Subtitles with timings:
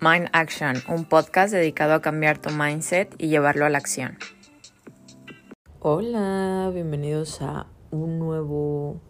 [0.00, 4.16] Mind Action, un podcast dedicado a cambiar tu mindset y llevarlo a la acción.
[5.80, 9.00] Hola, bienvenidos a un nuevo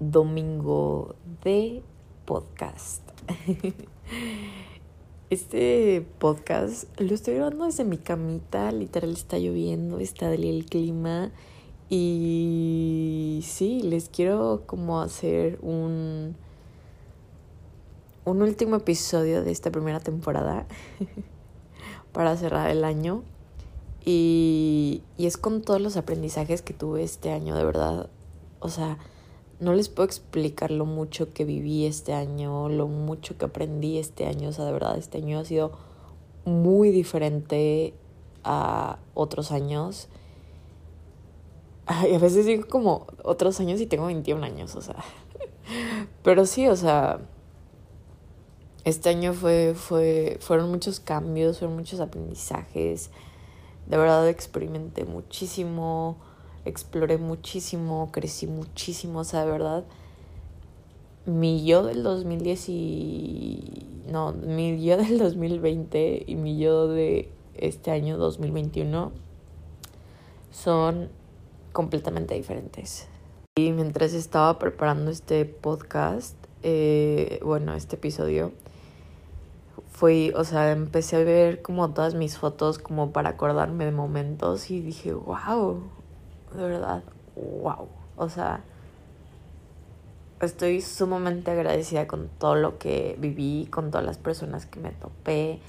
[0.00, 1.82] domingo de
[2.26, 3.02] podcast.
[5.30, 11.32] Este podcast lo estoy grabando desde mi camita, literal está lloviendo, está del el clima
[11.88, 16.36] y sí, les quiero como hacer un
[18.24, 20.66] un último episodio de esta primera temporada
[22.12, 23.22] para cerrar el año.
[24.04, 28.10] Y, y, es con todos los aprendizajes que tuve este año, de verdad.
[28.60, 28.98] O sea,
[29.60, 34.26] no les puedo explicar lo mucho que viví este año, lo mucho que aprendí este
[34.26, 34.50] año.
[34.50, 35.72] O sea, de verdad, este año ha sido
[36.44, 37.94] muy diferente
[38.42, 40.08] a otros años.
[41.86, 44.96] Ay, a veces digo como otros años y tengo 21 años, o sea.
[46.22, 47.20] Pero sí, o sea,
[48.84, 53.10] este año fue, fue, fueron muchos cambios, fueron muchos aprendizajes.
[53.86, 56.18] De verdad experimenté muchísimo,
[56.64, 59.20] exploré muchísimo, crecí muchísimo.
[59.20, 59.84] O sea, de verdad,
[61.26, 63.86] mi yo del 2010 y...
[64.06, 69.12] No, mi yo del 2020 y mi yo de este año 2021
[70.50, 71.08] son
[71.72, 73.08] completamente diferentes.
[73.56, 78.52] Y mientras estaba preparando este podcast, eh, bueno, este episodio,
[79.94, 84.70] fui, o sea, empecé a ver como todas mis fotos como para acordarme de momentos
[84.72, 85.80] y dije, wow,
[86.52, 87.04] de verdad,
[87.36, 87.88] wow.
[88.16, 88.64] O sea,
[90.40, 95.60] estoy sumamente agradecida con todo lo que viví, con todas las personas que me topé,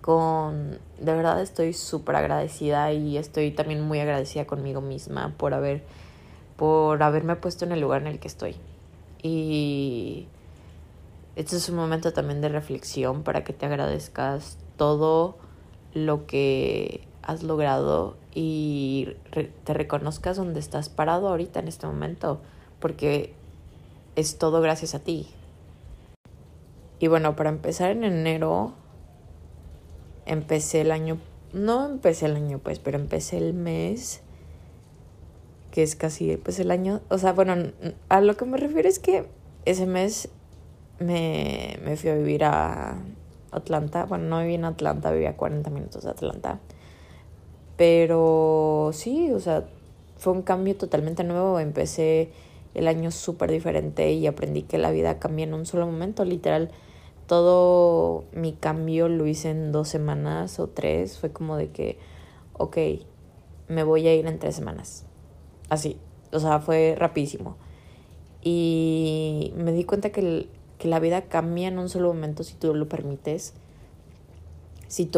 [0.00, 5.82] con, de verdad estoy súper agradecida y estoy también muy agradecida conmigo misma por haber,
[6.56, 8.56] por haberme puesto en el lugar en el que estoy.
[9.22, 10.26] Y
[11.36, 15.36] este es un momento también de reflexión para que te agradezcas todo
[15.92, 19.08] lo que has logrado y
[19.64, 22.40] te reconozcas donde estás parado ahorita en este momento,
[22.80, 23.32] porque
[24.16, 25.28] es todo gracias a ti.
[26.98, 28.74] Y bueno, para empezar en enero,
[30.26, 31.18] empecé el año,
[31.52, 34.20] no empecé el año pues, pero empecé el mes,
[35.70, 37.54] que es casi pues el año, o sea, bueno,
[38.08, 39.26] a lo que me refiero es que
[39.64, 40.28] ese mes
[40.98, 42.96] me, me fui a vivir a
[43.50, 44.04] Atlanta.
[44.04, 46.60] Bueno, no viví en Atlanta, vivía a 40 minutos de Atlanta.
[47.76, 49.64] Pero sí, o sea,
[50.16, 51.58] fue un cambio totalmente nuevo.
[51.58, 52.30] Empecé
[52.74, 56.24] el año súper diferente y aprendí que la vida cambia en un solo momento.
[56.24, 56.70] Literal,
[57.26, 61.18] todo mi cambio lo hice en dos semanas o tres.
[61.18, 61.98] Fue como de que,
[62.52, 62.76] ok,
[63.68, 65.04] me voy a ir en tres semanas.
[65.68, 65.98] Así,
[66.32, 67.56] o sea, fue rapidísimo.
[68.42, 70.48] Y me di cuenta que el,
[70.84, 73.54] la vida cambia en un solo momento si tú lo permites.
[74.88, 75.10] Si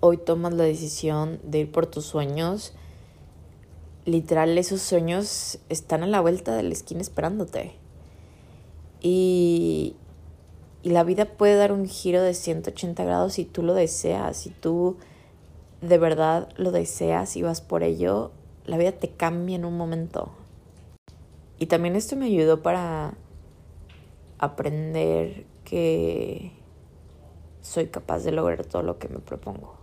[0.00, 2.72] hoy tomas la decisión de ir por tus sueños,
[4.04, 7.72] literal esos sueños están a la vuelta de la esquina esperándote.
[9.00, 9.96] Y,
[10.82, 14.50] y la vida puede dar un giro de 180 grados si tú lo deseas, si
[14.50, 14.96] tú
[15.80, 18.30] de verdad lo deseas y vas por ello,
[18.66, 20.30] la vida te cambia en un momento.
[21.58, 23.14] Y también esto me ayudó para
[24.38, 26.52] aprender que
[27.60, 29.74] soy capaz de lograr todo lo que me propongo.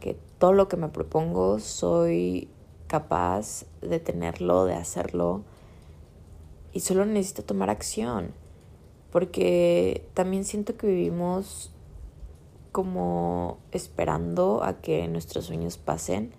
[0.00, 2.48] Que todo lo que me propongo soy
[2.86, 5.42] capaz de tenerlo, de hacerlo.
[6.72, 8.32] Y solo necesito tomar acción.
[9.10, 11.72] Porque también siento que vivimos
[12.70, 16.32] como esperando a que nuestros sueños pasen.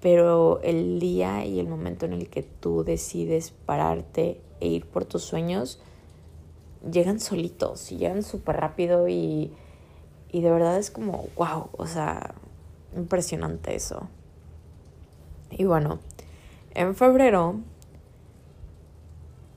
[0.00, 5.04] Pero el día y el momento en el que tú decides pararte e ir por
[5.04, 5.80] tus sueños,
[6.90, 9.52] llegan solitos y llegan súper rápido y,
[10.30, 12.34] y de verdad es como, wow, o sea,
[12.94, 14.08] impresionante eso.
[15.50, 16.00] Y bueno,
[16.74, 17.60] en febrero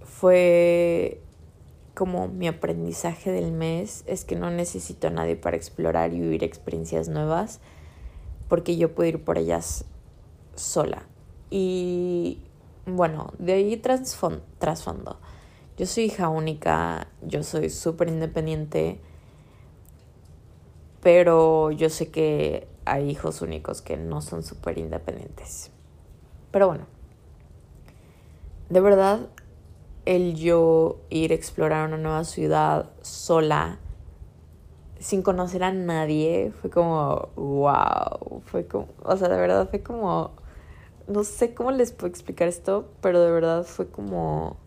[0.04, 1.22] fue
[1.96, 6.44] como mi aprendizaje del mes, es que no necesito a nadie para explorar y vivir
[6.44, 7.60] experiencias nuevas,
[8.48, 9.86] porque yo puedo ir por ellas
[10.56, 11.04] sola.
[11.50, 12.40] Y
[12.86, 15.20] bueno, de ahí trasfondo.
[15.80, 19.00] Yo soy hija única, yo soy súper independiente,
[21.02, 25.72] pero yo sé que hay hijos únicos que no son súper independientes.
[26.52, 26.84] Pero bueno,
[28.70, 29.30] de verdad,
[30.04, 33.80] el yo ir a explorar una nueva ciudad sola,
[35.00, 40.32] sin conocer a nadie, fue como, wow, fue como, o sea, de verdad fue como,
[41.08, 44.58] no sé cómo les puedo explicar esto, pero de verdad fue como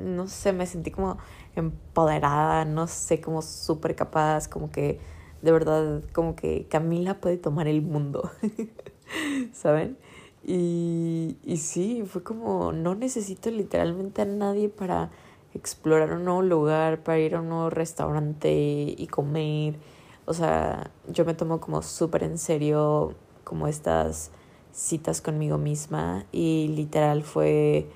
[0.00, 1.18] no sé, me sentí como
[1.56, 5.00] empoderada, no sé, como súper capaz, como que
[5.42, 8.30] de verdad, como que Camila puede tomar el mundo,
[9.52, 9.96] ¿saben?
[10.44, 15.10] Y, y sí, fue como, no necesito literalmente a nadie para
[15.54, 19.78] explorar un nuevo lugar, para ir a un nuevo restaurante y comer.
[20.26, 23.14] O sea, yo me tomo como súper en serio
[23.44, 24.30] como estas
[24.72, 27.88] citas conmigo misma y literal fue,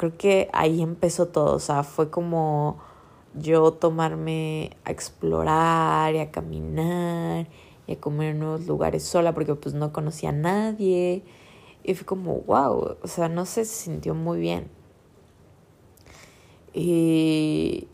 [0.00, 2.78] creo que ahí empezó todo, o sea, fue como
[3.34, 7.48] yo tomarme a explorar y a caminar
[7.86, 11.22] y a comer en nuevos lugares sola porque pues no conocía a nadie
[11.84, 14.70] y fue como wow, o sea, no se sintió muy bien.
[16.72, 17.86] Y,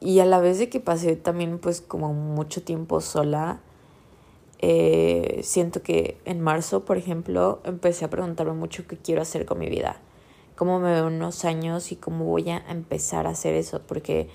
[0.00, 3.60] y a la vez de que pasé también pues como mucho tiempo sola,
[4.58, 9.60] eh, siento que en marzo, por ejemplo, empecé a preguntarme mucho qué quiero hacer con
[9.60, 10.00] mi vida,
[10.56, 14.28] cómo me veo unos años y cómo voy a empezar a hacer eso, porque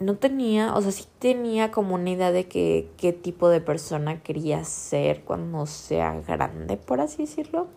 [0.00, 4.22] no tenía, o sea, sí tenía como una idea de que, qué tipo de persona
[4.22, 7.68] quería ser cuando sea grande, por así decirlo,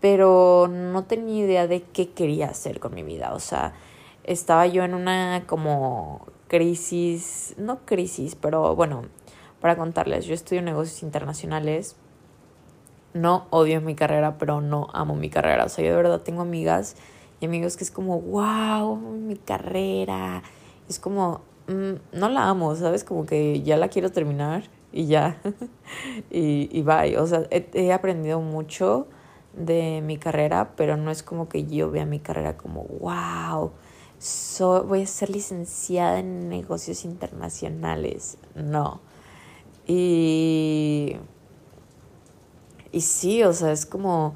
[0.00, 3.74] pero no tenía idea de qué quería hacer con mi vida, o sea,
[4.24, 9.04] estaba yo en una como crisis, no crisis, pero bueno,
[9.60, 11.96] para contarles, yo estudio negocios internacionales,
[13.14, 16.42] no odio mi carrera, pero no amo mi carrera, o sea, yo de verdad tengo
[16.42, 16.96] amigas
[17.40, 20.42] y amigos que es como, wow, mi carrera,
[20.88, 23.02] es como, mm, no la amo, ¿sabes?
[23.02, 25.40] Como que ya la quiero terminar y ya.
[26.30, 27.18] y, y bye.
[27.18, 29.08] O sea, he, aprendido mucho
[29.54, 33.72] de mi carrera, pero no es como que yo vea mi carrera como, wow,
[34.86, 38.38] voy a ser licenciada en negocios internacionales.
[38.54, 39.00] No.
[39.86, 41.16] Y.
[42.92, 44.34] Y sí, o sea, es como.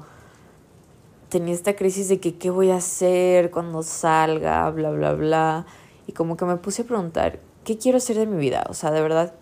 [1.29, 5.65] Tenía esta crisis de que qué voy a hacer cuando salga, bla, bla, bla.
[6.07, 8.65] Y como que me puse a preguntar, ¿qué quiero hacer de mi vida?
[8.69, 9.33] O sea, de verdad,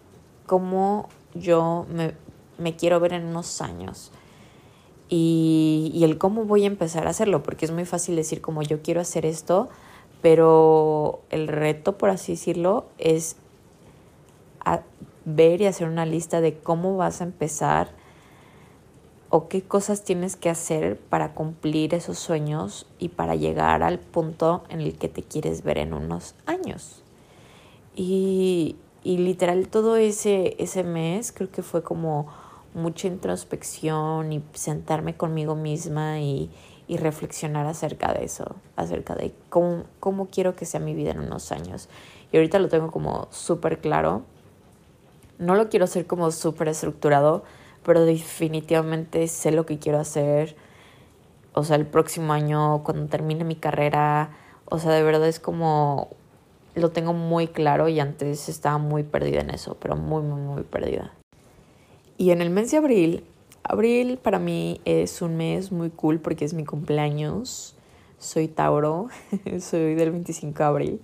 [0.47, 2.15] ¿cómo yo me,
[2.57, 4.11] me quiero ver en unos años?
[5.09, 8.63] Y, y, el cómo voy a empezar a hacerlo, porque es muy fácil decir como
[8.63, 9.69] yo quiero hacer esto,
[10.23, 13.35] pero el reto, por así decirlo, es
[15.25, 17.89] ver y hacer una lista de cómo vas a empezar
[19.29, 24.63] o qué cosas tienes que hacer para cumplir esos sueños y para llegar al punto
[24.69, 27.01] en el que te quieres ver en unos años.
[27.95, 32.27] Y, y literal todo ese, ese mes creo que fue como
[32.73, 36.51] mucha introspección y sentarme conmigo misma y,
[36.87, 41.19] y reflexionar acerca de eso, acerca de cómo, cómo quiero que sea mi vida en
[41.19, 41.89] unos años.
[42.31, 44.23] Y ahorita lo tengo como súper claro.
[45.39, 47.43] No lo quiero hacer como súper estructurado,
[47.85, 50.55] pero definitivamente sé lo que quiero hacer.
[51.53, 54.31] O sea, el próximo año, cuando termine mi carrera,
[54.65, 56.09] o sea, de verdad es como
[56.75, 60.63] lo tengo muy claro y antes estaba muy perdida en eso, pero muy, muy, muy
[60.63, 61.13] perdida.
[62.17, 63.23] Y en el mes de abril,
[63.63, 67.75] abril para mí es un mes muy cool porque es mi cumpleaños.
[68.19, 69.07] Soy Tauro,
[69.59, 71.01] soy del 25 de abril.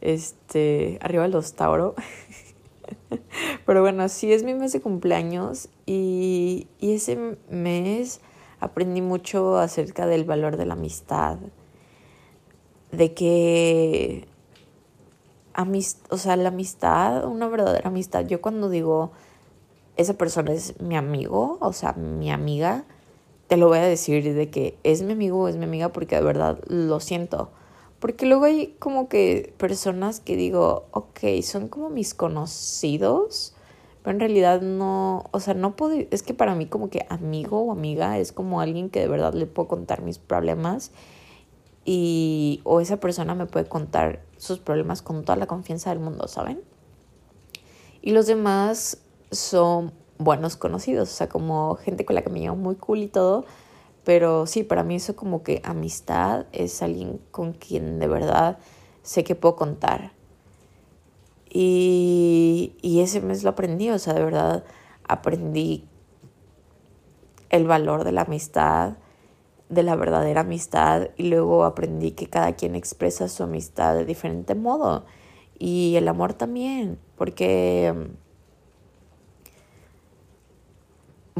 [0.00, 1.94] Este, arriba los Tauro.
[3.66, 8.20] Pero bueno, sí es mi mes de cumpleaños y, y ese mes
[8.60, 11.38] aprendí mucho acerca del valor de la amistad.
[12.92, 14.26] De que,
[15.54, 18.26] amist o sea, la amistad, una verdadera amistad.
[18.26, 19.12] Yo cuando digo,
[19.96, 22.84] esa persona es mi amigo, o sea, mi amiga,
[23.48, 26.16] te lo voy a decir de que es mi amigo o es mi amiga porque
[26.16, 27.50] de verdad lo siento.
[28.00, 33.54] Porque luego hay como que personas que digo, ok, son como mis conocidos,
[34.02, 37.60] pero en realidad no, o sea, no puedo, es que para mí como que amigo
[37.60, 40.92] o amiga es como alguien que de verdad le puedo contar mis problemas
[41.84, 46.26] y o esa persona me puede contar sus problemas con toda la confianza del mundo,
[46.26, 46.62] ¿saben?
[48.00, 52.56] Y los demás son buenos conocidos, o sea, como gente con la que me llevo
[52.56, 53.44] muy cool y todo,
[54.04, 58.58] pero sí, para mí eso como que amistad es alguien con quien de verdad
[59.02, 60.12] sé que puedo contar.
[61.48, 64.64] Y, y ese mes lo aprendí, o sea, de verdad
[65.08, 65.84] aprendí
[67.50, 68.96] el valor de la amistad,
[69.68, 74.54] de la verdadera amistad, y luego aprendí que cada quien expresa su amistad de diferente
[74.54, 75.04] modo.
[75.58, 77.94] Y el amor también, porque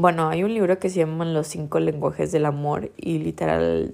[0.01, 3.93] Bueno, hay un libro que se llama Los cinco lenguajes del amor y literal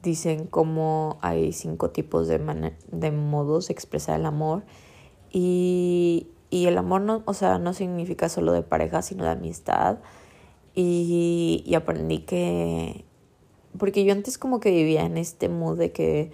[0.00, 2.38] dicen cómo hay cinco tipos de,
[2.92, 4.62] de modos de expresar el amor
[5.32, 9.98] y, y, el amor no, o sea, no significa solo de pareja, sino de amistad
[10.76, 13.04] y, y aprendí que,
[13.76, 16.30] porque yo antes como que vivía en este mood de que,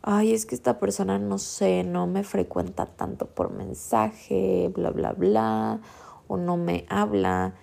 [0.00, 5.12] ay, es que esta persona no sé, no me frecuenta tanto por mensaje, bla, bla,
[5.12, 5.80] bla,
[6.28, 7.56] o no me habla.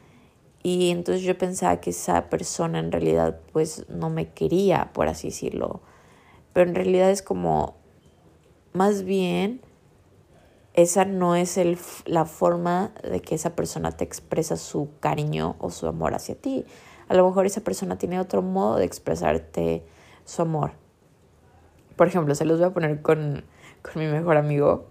[0.64, 5.30] Y entonces yo pensaba que esa persona en realidad pues no me quería, por así
[5.30, 5.82] decirlo.
[6.54, 7.76] Pero en realidad es como,
[8.74, 9.62] más bien,
[10.74, 15.72] esa no es el, la forma de que esa persona te expresa su cariño o
[15.72, 16.66] su amor hacia ti.
[17.10, 19.84] A lo mejor esa persona tiene otro modo de expresarte
[20.26, 20.74] su amor.
[21.96, 23.44] Por ejemplo, se los voy a poner con,
[23.82, 24.86] con mi mejor amigo.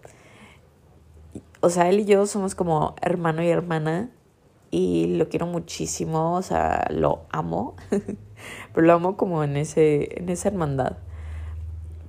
[1.61, 4.11] O sea, él y yo somos como hermano y hermana
[4.71, 7.75] y lo quiero muchísimo, o sea, lo amo,
[8.75, 10.99] pero lo amo como en, ese, en esa hermandad.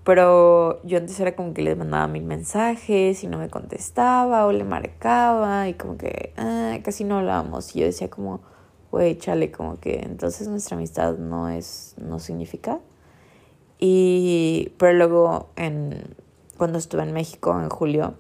[0.04, 4.52] Pero yo antes era como que le mandaba mil mensajes y no me contestaba o
[4.52, 7.76] le marcaba y como que ah, casi no hablábamos.
[7.76, 8.42] Y yo decía como,
[8.92, 12.80] güey, chale, como que entonces nuestra amistad no es, no significa.
[13.80, 16.16] Y, pero luego en,
[16.58, 18.16] cuando estuve en México en julio,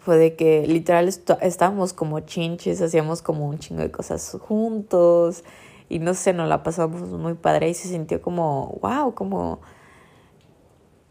[0.00, 5.44] fue de que literal estábamos como chinches, hacíamos como un chingo de cosas juntos
[5.90, 9.60] y no sé, nos la pasamos muy padre y se sintió como, wow, como,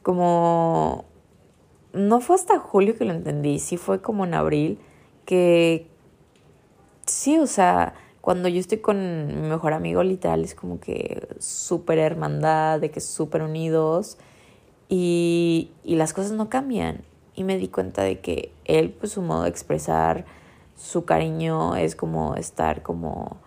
[0.02, 1.06] como,
[1.94, 4.80] no fue hasta julio que lo entendí, sí fue como en abril
[5.26, 5.88] que,
[7.06, 12.00] sí, o sea, cuando yo estoy con mi mejor amigo literal es como que súper
[12.00, 14.18] hermandad, de que súper unidos
[14.88, 17.04] y, y las cosas no cambian
[17.40, 20.26] y me di cuenta de que él, pues su modo de expresar
[20.76, 23.38] su cariño es como estar como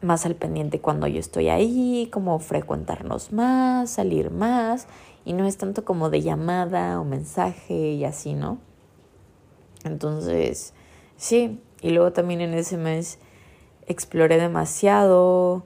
[0.00, 4.88] más al pendiente cuando yo estoy ahí, como frecuentarnos más, salir más,
[5.24, 8.58] y no es tanto como de llamada o mensaje y así, ¿no?
[9.84, 10.74] Entonces,
[11.16, 13.20] sí, y luego también en ese mes
[13.86, 15.62] exploré demasiado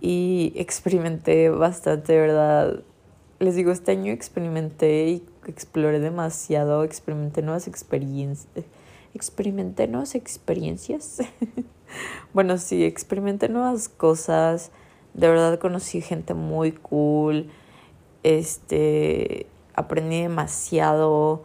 [0.00, 2.84] y experimenté bastante, ¿verdad?
[3.40, 8.64] Les digo, este año experimenté y exploré demasiado, experimenté nuevas experiencias.
[9.14, 11.18] Experimenté nuevas experiencias.
[12.34, 14.70] bueno, sí, experimenté nuevas cosas.
[15.14, 17.50] De verdad conocí gente muy cool.
[18.22, 21.44] Este, aprendí demasiado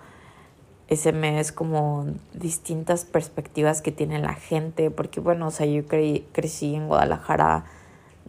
[0.88, 6.76] ese mes como distintas perspectivas que tiene la gente, porque bueno, o sea, yo crecí
[6.76, 7.66] en Guadalajara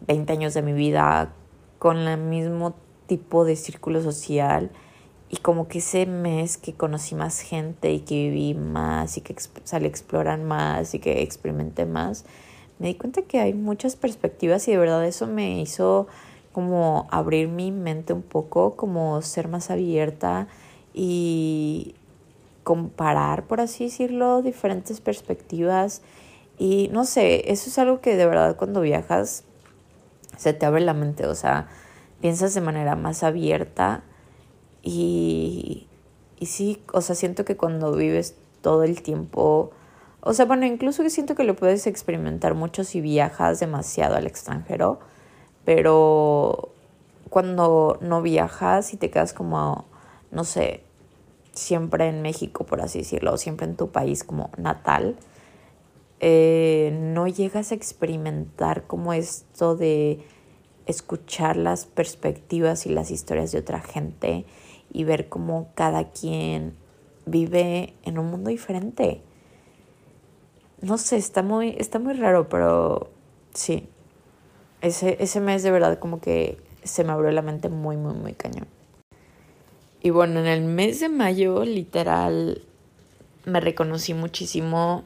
[0.06, 1.32] 20 años de mi vida
[1.78, 2.74] con el mismo
[3.06, 4.70] tipo de círculo social
[5.30, 9.34] y como que ese mes que conocí más gente y que viví más y que
[9.64, 12.24] salí a explorar más y que experimenté más,
[12.78, 16.06] me di cuenta que hay muchas perspectivas y de verdad eso me hizo
[16.52, 20.48] como abrir mi mente un poco, como ser más abierta
[20.94, 21.94] y
[22.64, 26.02] comparar, por así decirlo, diferentes perspectivas.
[26.58, 29.44] Y no sé, eso es algo que de verdad cuando viajas
[30.36, 31.68] se te abre la mente, o sea,
[32.20, 34.02] piensas de manera más abierta
[34.82, 35.86] y,
[36.38, 39.70] y sí, o sea, siento que cuando vives todo el tiempo,
[40.20, 44.26] o sea, bueno, incluso que siento que lo puedes experimentar mucho si viajas demasiado al
[44.26, 45.00] extranjero,
[45.64, 46.70] pero
[47.30, 49.86] cuando no viajas y te quedas como,
[50.30, 50.82] no sé,
[51.52, 55.16] siempre en México, por así decirlo, siempre en tu país como natal,
[56.20, 60.24] eh, no llegas a experimentar como esto de
[60.86, 64.46] escuchar las perspectivas y las historias de otra gente
[64.92, 66.74] y ver cómo cada quien
[67.26, 69.22] vive en un mundo diferente.
[70.80, 73.10] No sé, está muy, está muy raro, pero
[73.52, 73.88] sí.
[74.80, 78.32] Ese, ese mes de verdad como que se me abrió la mente muy, muy, muy
[78.32, 78.68] cañón.
[80.00, 82.62] Y bueno, en el mes de mayo, literal,
[83.44, 85.04] me reconocí muchísimo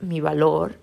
[0.00, 0.76] mi valor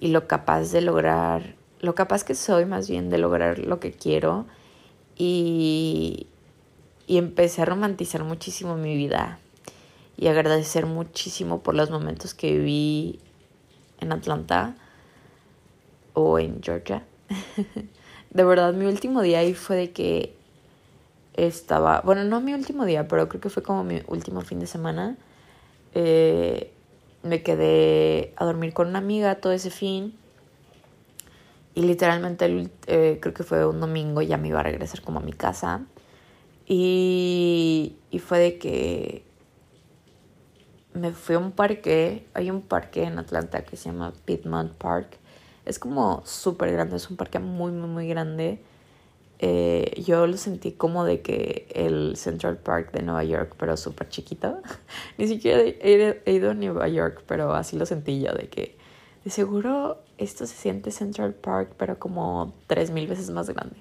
[0.00, 3.92] y lo capaz de lograr, lo capaz que soy más bien de lograr lo que
[3.92, 4.46] quiero.
[5.16, 6.26] Y,
[7.08, 9.38] y empecé a romantizar muchísimo mi vida
[10.18, 13.18] y agradecer muchísimo por los momentos que viví
[13.98, 14.76] en Atlanta
[16.12, 17.02] o en Georgia.
[18.30, 20.34] de verdad, mi último día ahí fue de que
[21.32, 24.66] estaba, bueno, no mi último día, pero creo que fue como mi último fin de
[24.66, 25.16] semana.
[25.94, 26.70] Eh,
[27.22, 30.14] me quedé a dormir con una amiga todo ese fin.
[31.74, 35.22] Y literalmente eh, creo que fue un domingo, ya me iba a regresar como a
[35.22, 35.86] mi casa.
[36.68, 39.24] Y, y fue de que
[40.92, 45.16] me fui a un parque, hay un parque en Atlanta que se llama Piedmont Park.
[45.64, 48.60] Es como súper grande, es un parque muy, muy, muy grande.
[49.40, 54.08] Eh, yo lo sentí como de que el Central Park de Nueva York, pero súper
[54.08, 54.60] chiquito.
[55.18, 58.76] Ni siquiera he, ido a Nueva York, pero así lo sentí yo, de que
[59.24, 63.76] de seguro esto se siente Central Park, pero como tres mil veces más grande.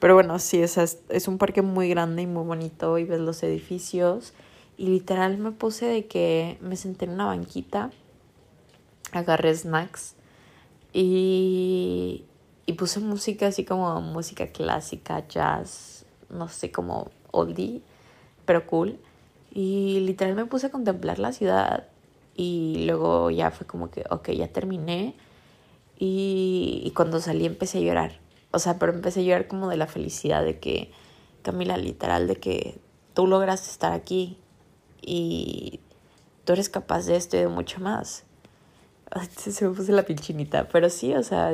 [0.00, 3.42] Pero bueno, sí, es, es un parque muy grande y muy bonito y ves los
[3.42, 4.32] edificios.
[4.76, 7.90] Y literal me puse de que me senté en una banquita,
[9.10, 10.14] agarré snacks
[10.92, 12.24] y,
[12.66, 17.82] y puse música así como música clásica, jazz, no sé, como oldie,
[18.44, 18.98] pero cool.
[19.52, 21.88] Y literal me puse a contemplar la ciudad
[22.36, 25.16] y luego ya fue como que, ok, ya terminé.
[25.98, 28.27] Y, y cuando salí empecé a llorar.
[28.50, 30.90] O sea, pero empecé a llorar como de la felicidad de que,
[31.42, 32.78] Camila, literal, de que
[33.14, 34.38] tú lograste estar aquí
[35.02, 35.80] y
[36.44, 38.24] tú eres capaz de esto y de mucho más.
[39.36, 41.50] Se me puse la pinchinita, pero sí, o sea,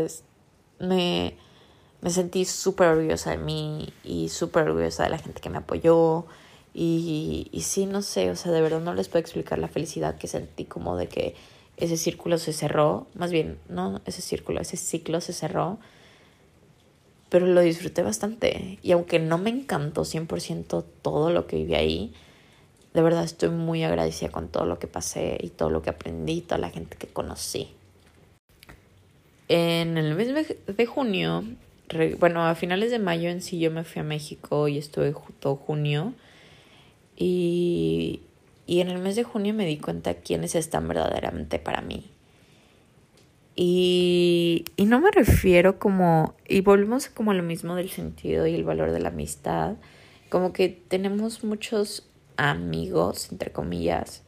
[0.79, 1.37] me,
[2.01, 6.27] me sentí súper orgullosa de mí y súper orgullosa de la gente que me apoyó
[6.73, 10.17] y, y sí, no sé, o sea, de verdad no les puedo explicar la felicidad
[10.17, 11.37] que sentí como de que
[11.77, 15.79] ese círculo se cerró, más bien, no ese círculo, ese ciclo se cerró,
[17.35, 18.79] pero lo disfruté bastante.
[18.81, 22.13] Y aunque no me encantó 100% todo lo que viví ahí,
[22.93, 26.43] de verdad estoy muy agradecida con todo lo que pasé y todo lo que aprendí,
[26.43, 27.71] toda la gente que conocí.
[29.49, 31.43] En el mes de junio,
[32.21, 35.57] bueno, a finales de mayo en sí yo me fui a México y estuve todo
[35.57, 36.15] junio.
[37.17, 38.21] Y,
[38.65, 42.14] y en el mes de junio me di cuenta quiénes están verdaderamente para mí.
[43.57, 48.55] Y, y no me refiero como, y volvemos como a lo mismo del sentido y
[48.55, 49.77] el valor de la amistad,
[50.29, 54.25] como que tenemos muchos amigos, entre comillas,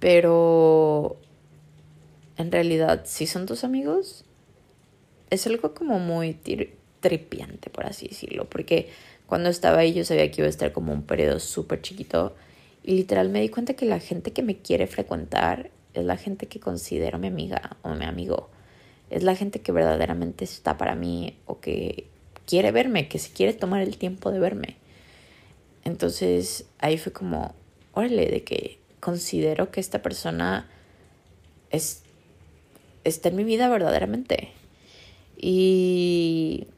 [0.00, 1.16] pero
[2.36, 4.24] en realidad, si son tus amigos,
[5.30, 6.36] es algo como muy
[7.00, 8.88] tripiante, por así decirlo, porque
[9.26, 12.34] cuando estaba ahí yo sabía que iba a estar como un periodo súper chiquito
[12.82, 16.46] y literal me di cuenta que la gente que me quiere frecuentar es la gente
[16.46, 18.50] que considero mi amiga o mi amigo.
[19.10, 22.06] Es la gente que verdaderamente está para mí o que
[22.46, 24.76] quiere verme, que se quiere tomar el tiempo de verme.
[25.84, 27.54] Entonces ahí fue como,
[27.92, 30.68] órale, de que considero que esta persona
[31.70, 32.02] es,
[33.04, 34.52] está en mi vida verdaderamente.
[35.36, 36.68] Y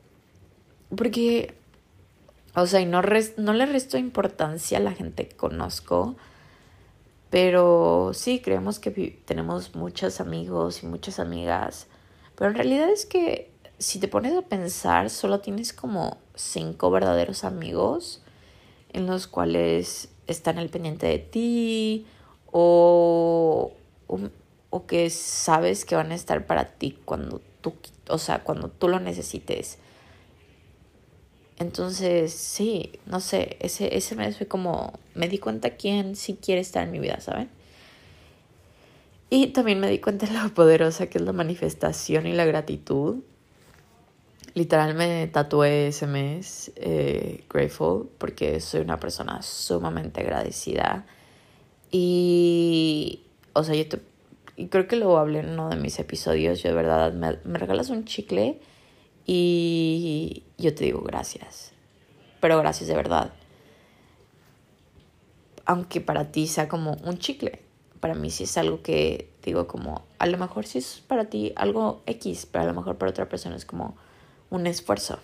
[0.97, 1.55] porque
[2.57, 3.03] o sea, y no,
[3.37, 6.17] no le resto importancia a la gente que conozco,
[7.35, 8.93] pero sí, creemos que
[9.25, 11.89] tenemos muchos amigos y muchas amigas,
[12.37, 17.43] pero en realidad es que si te pones a pensar, solo tienes como cinco verdaderos
[17.43, 18.23] amigos
[18.93, 22.07] en los cuales están al pendiente de ti
[22.53, 23.73] o,
[24.07, 24.21] o,
[24.71, 27.75] o que sabes que van a estar para ti cuando tú,
[28.11, 29.79] o sea, cuando tú lo necesites.
[31.59, 36.61] Entonces, sí, no sé, ese, ese mes fue como, me di cuenta quién sí quiere
[36.61, 37.49] estar en mi vida, ¿saben?
[39.31, 43.17] Y también me di cuenta de lo poderosa que es la manifestación y la gratitud.
[44.55, 51.07] Literal me tatué ese mes eh, grateful porque soy una persona sumamente agradecida.
[51.91, 54.01] Y, o sea, yo te,
[54.57, 56.63] y creo que lo hablé en uno de mis episodios.
[56.63, 58.61] Yo de verdad me, me regalas un chicle
[59.27, 61.73] y yo te digo gracias.
[62.41, 63.33] Pero gracias de verdad.
[65.65, 67.63] Aunque para ti sea como un chicle.
[68.01, 71.53] Para mí sí es algo que digo como, a lo mejor sí es para ti
[71.57, 73.97] algo X, pero a lo mejor para otra persona es como
[74.51, 75.19] un esfuerzo.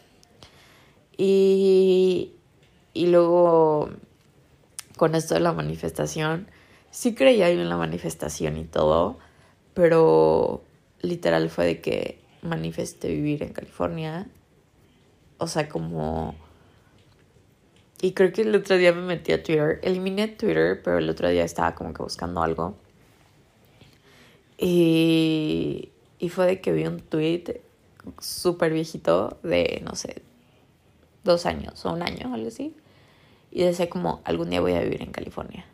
[1.19, 2.33] Y,
[2.95, 3.91] y luego,
[4.97, 6.49] con esto de la manifestación,
[6.91, 9.19] sí creía en la manifestación y todo,
[9.75, 10.63] pero
[11.03, 14.29] literal fue de que manifesté vivir en California.
[15.39, 16.35] O sea, como...
[18.03, 19.79] Y creo que el otro día me metí a Twitter.
[19.83, 22.77] Eliminé Twitter, pero el otro día estaba como que buscando algo.
[24.57, 27.61] Y, y fue de que vi un tweet
[28.19, 30.23] súper viejito de, no sé,
[31.25, 32.75] dos años o un año, algo así.
[33.51, 35.67] Y decía como, algún día voy a vivir en California.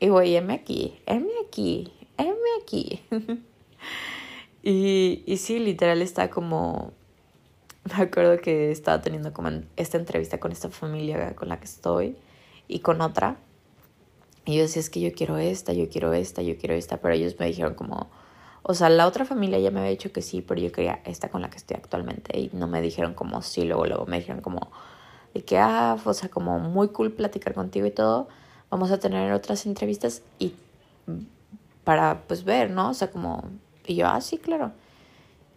[0.00, 3.02] Y voy, heme aquí, heme aquí, heme aquí.
[4.68, 6.92] Y, y sí, literal está como...
[7.84, 12.16] Me acuerdo que estaba teniendo como esta entrevista con esta familia con la que estoy
[12.68, 13.38] y con otra.
[14.44, 17.14] Y yo decía, es que yo quiero esta, yo quiero esta, yo quiero esta, pero
[17.14, 18.10] ellos me dijeron como,
[18.62, 21.30] o sea, la otra familia ya me había dicho que sí, pero yo quería esta
[21.30, 24.42] con la que estoy actualmente y no me dijeron como sí, luego, luego me dijeron
[24.42, 24.70] como
[25.32, 28.28] de que, ah, o sea, como muy cool platicar contigo y todo,
[28.68, 30.52] vamos a tener otras entrevistas y
[31.84, 32.90] para pues ver, ¿no?
[32.90, 33.48] O sea, como
[33.88, 34.72] y yo, ah, sí, claro.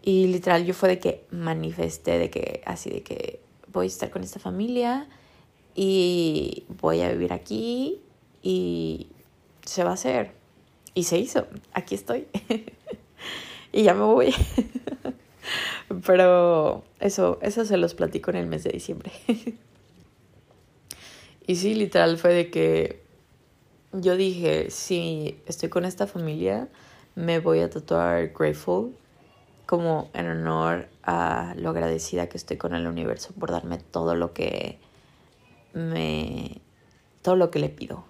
[0.02, 4.10] Y literal yo fue de que manifesté, de que así, de que voy a estar
[4.10, 5.08] con esta familia
[5.76, 8.00] y voy a vivir aquí
[8.42, 9.08] y
[9.66, 10.32] se va a hacer.
[10.94, 12.28] y se hizo, aquí estoy.
[13.74, 14.34] y ya me voy.
[16.06, 19.12] Pero eso, eso se los platico en el mes de diciembre.
[21.48, 23.02] y sí, literal fue de que
[23.92, 26.70] yo dije, si estoy con esta familia,
[27.16, 28.96] me voy a tatuar Grateful
[29.66, 34.34] como en honor a lo agradecida que estoy con el universo por darme todo lo
[34.34, 34.80] que
[35.74, 36.62] me
[37.22, 38.04] todo lo que le pido.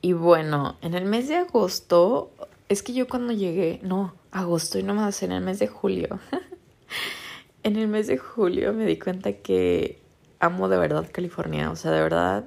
[0.00, 2.30] Y bueno, en el mes de agosto,
[2.68, 6.18] es que yo cuando llegué, no, agosto y no más, en el mes de julio.
[7.62, 10.02] en el mes de julio me di cuenta que
[10.40, 12.44] amo de verdad California, o sea, de verdad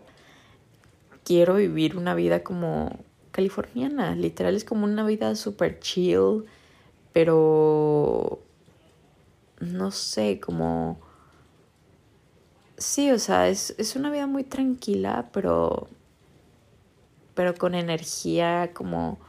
[1.23, 2.99] quiero vivir una vida como
[3.37, 6.45] californiana, literal es como una vida súper chill,
[7.13, 8.41] pero
[9.59, 10.99] no sé, como...
[12.79, 15.87] Sí, o sea, es, es una vida muy tranquila, pero...
[17.35, 19.19] pero con energía como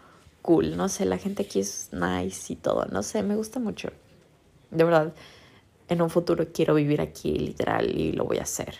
[0.40, 3.90] cool, no sé, la gente aquí es nice y todo, no sé, me gusta mucho.
[4.70, 5.12] De verdad,
[5.88, 8.74] en un futuro quiero vivir aquí literal y lo voy a hacer.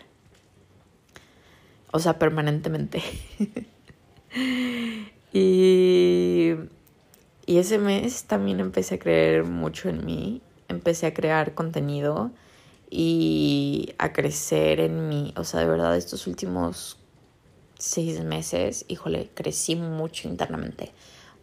[1.93, 3.03] O sea, permanentemente.
[5.33, 6.55] y,
[7.47, 12.31] y ese mes también empecé a creer mucho en mí, empecé a crear contenido
[12.91, 15.35] y a crecer en mí.
[15.37, 16.99] O sea, de verdad, estos últimos
[17.79, 20.93] seis meses, híjole, crecí mucho internamente.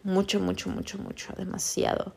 [0.04, 2.14] Mucho, mucho, mucho, mucho, demasiado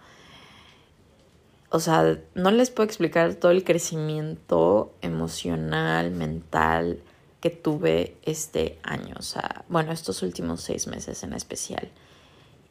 [1.70, 7.02] o sea, no les puedo explicar todo el crecimiento emocional, mental
[7.40, 11.88] que tuve este año, o sea, bueno, estos últimos seis meses en especial.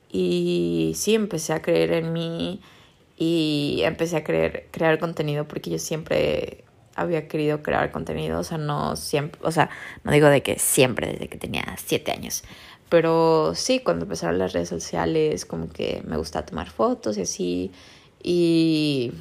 [0.10, 2.62] Y sí, empecé a creer en mí
[3.18, 6.64] y empecé a creer, crear contenido porque yo siempre
[6.96, 9.70] había querido crear contenido, o sea, no siempre, o sea,
[10.04, 12.44] no digo de que siempre, desde que tenía siete años,
[12.90, 17.72] pero sí, cuando empezaron las redes sociales, como que me gustaba tomar fotos y así,
[18.24, 19.12] y,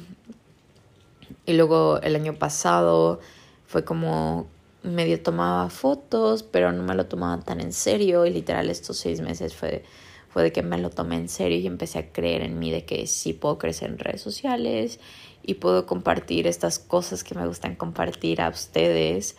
[1.45, 3.19] y luego el año pasado
[3.67, 4.47] fue como
[4.83, 8.25] medio tomaba fotos, pero no me lo tomaba tan en serio.
[8.25, 9.83] Y literal estos seis meses fue,
[10.29, 12.85] fue de que me lo tomé en serio y empecé a creer en mí de
[12.85, 14.99] que sí puedo crecer en redes sociales
[15.43, 19.35] y puedo compartir estas cosas que me gustan compartir a ustedes.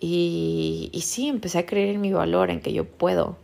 [0.00, 3.36] Y, y sí, empecé a creer en mi valor, en que yo puedo.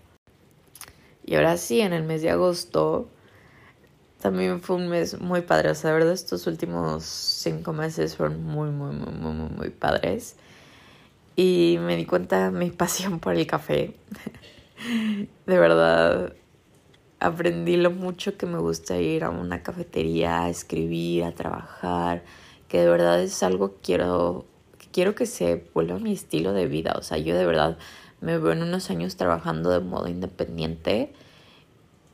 [1.24, 3.09] Y ahora sí, en el mes de agosto
[4.20, 5.70] también fue un mes muy padre.
[5.70, 9.70] O sea, de verdad, estos últimos cinco meses fueron muy, muy, muy, muy, muy, muy
[9.70, 10.37] padres.
[11.38, 13.94] Y me di cuenta mi pasión por el café.
[15.46, 16.33] de verdad,
[17.20, 22.24] aprendí lo mucho que me gusta ir a una cafetería, a escribir, a trabajar.
[22.66, 24.46] Que de verdad es algo que quiero,
[24.79, 26.96] que quiero que se vuelva mi estilo de vida.
[26.98, 27.79] O sea, yo de verdad
[28.20, 31.12] me veo en unos años trabajando de modo independiente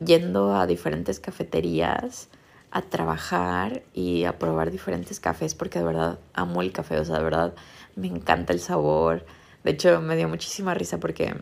[0.05, 2.29] yendo a diferentes cafeterías
[2.69, 7.17] a trabajar y a probar diferentes cafés porque de verdad amo el café, o sea,
[7.17, 7.55] de verdad
[7.95, 9.25] me encanta el sabor.
[9.63, 11.35] De hecho, me dio muchísima risa porque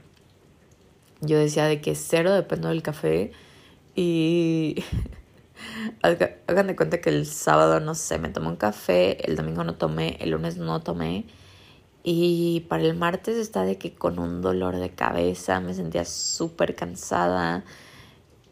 [1.22, 3.32] yo decía de que cero dependo del café
[3.96, 4.84] y
[6.02, 9.76] hagan de cuenta que el sábado, no sé, me tomé un café, el domingo no
[9.76, 11.26] tomé, el lunes no tomé
[12.04, 16.76] y para el martes está de que con un dolor de cabeza, me sentía súper
[16.76, 17.64] cansada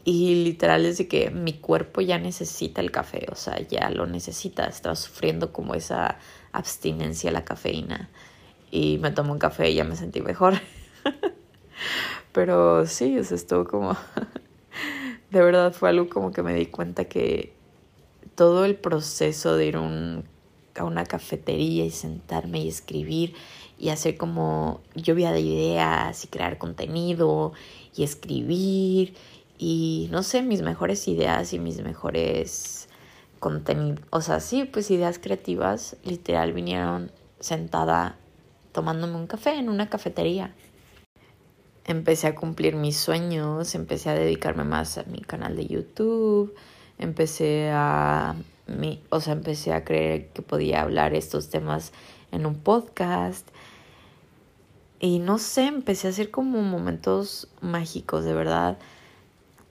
[0.05, 4.07] y literal es de que mi cuerpo ya necesita el café, o sea, ya lo
[4.07, 4.65] necesita.
[4.65, 6.17] Estaba sufriendo como esa
[6.53, 8.09] abstinencia a la cafeína.
[8.71, 10.55] Y me tomé un café y ya me sentí mejor.
[12.31, 13.97] Pero sí, o estuvo como...
[15.31, 17.53] de verdad fue algo como que me di cuenta que
[18.35, 23.33] todo el proceso de ir a una cafetería y sentarme y escribir
[23.77, 27.53] y hacer como lluvia de ideas y crear contenido
[27.95, 29.15] y escribir
[29.57, 32.80] y no sé, mis mejores ideas y mis mejores
[33.41, 38.15] contenidos, o sea, sí, pues ideas creativas, literal vinieron sentada
[38.71, 40.53] tomándome un café en una cafetería.
[41.85, 46.53] Empecé a cumplir mis sueños, empecé a dedicarme más a mi canal de YouTube,
[46.99, 48.35] empecé a
[48.67, 51.93] mi, o sea, empecé a creer que podía hablar estos temas
[52.31, 53.49] en un podcast.
[54.99, 58.77] Y no sé, empecé a hacer como momentos mágicos, de verdad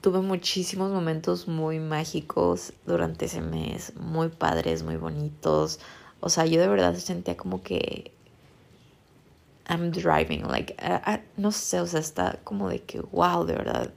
[0.01, 5.79] tuve muchísimos momentos muy mágicos durante ese mes, muy padres, muy bonitos.
[6.19, 8.11] O sea, yo de verdad sentía como que
[9.69, 10.75] I'm driving, like,
[11.37, 13.93] no sé, o sea, está como de que, wow, de verdad.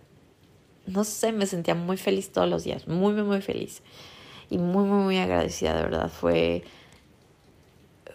[0.86, 3.82] No sé, me sentía muy feliz todos los días, muy, muy, muy feliz.
[4.50, 6.10] Y muy, muy, muy agradecida, de verdad.
[6.10, 6.62] Fue,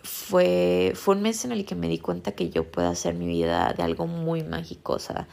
[0.04, 3.28] fue, fue un mes en el que me di cuenta que yo puedo hacer mi
[3.28, 5.28] vida de algo muy mágico, o sea,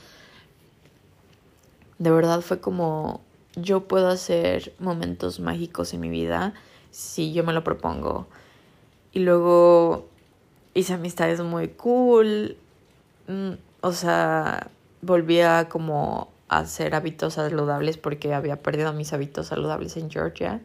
[1.99, 3.21] de verdad fue como
[3.55, 6.53] yo puedo hacer momentos mágicos en mi vida
[6.91, 8.27] si yo me lo propongo.
[9.13, 10.07] Y luego
[10.75, 12.57] hice amistades muy cool.
[13.29, 19.97] Mm, o sea, volví a como hacer hábitos saludables porque había perdido mis hábitos saludables
[19.97, 20.61] en Georgia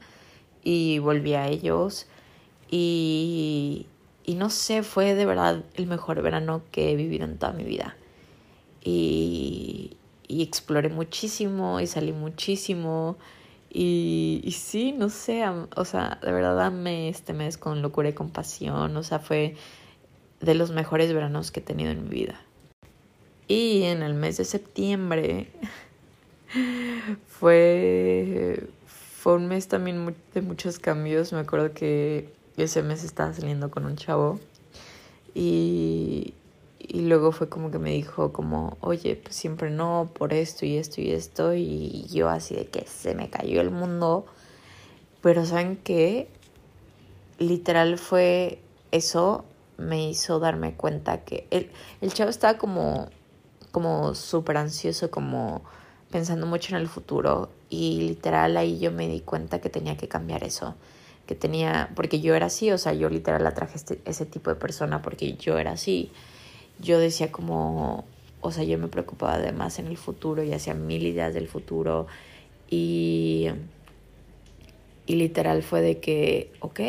[0.64, 2.08] y volví a ellos
[2.70, 3.88] y,
[4.24, 7.64] y no sé, fue de verdad el mejor verano que he vivido en toda mi
[7.64, 7.96] vida.
[8.84, 9.98] Y,
[10.32, 13.18] y exploré muchísimo y salí muchísimo.
[13.70, 18.96] Y, sí, no sé, o sea, de verdad amé este mes con locura y compasión.
[18.96, 19.56] O sea, fue
[20.40, 22.42] de los mejores veranos que he tenido en mi vida.
[23.48, 25.52] Y en el mes de septiembre
[27.28, 31.34] fue, fue un mes también de muchos cambios.
[31.34, 34.40] Me acuerdo que ese mes estaba saliendo con un chavo
[35.34, 36.34] y,
[36.88, 40.78] y luego fue como que me dijo como, oye, pues siempre no, por esto y
[40.78, 41.54] esto y esto.
[41.54, 44.26] Y yo así de que se me cayó el mundo.
[45.22, 46.28] Pero ¿saben qué?
[47.38, 48.60] Literal fue
[48.92, 49.46] eso
[49.78, 53.10] me hizo darme cuenta que el, el chavo estaba como,
[53.72, 55.64] como súper ansioso, como
[56.12, 57.50] pensando mucho en el futuro.
[57.70, 60.76] Y literal ahí yo me di cuenta que tenía que cambiar eso.
[61.26, 64.56] Que tenía, porque yo era así, o sea, yo literal atraje este, ese tipo de
[64.56, 66.12] persona porque yo era así
[66.82, 68.06] yo decía como,
[68.42, 72.08] o sea, yo me preocupaba además en el futuro y hacía mil ideas del futuro
[72.70, 73.48] y,
[75.06, 76.80] y literal fue de que, ok,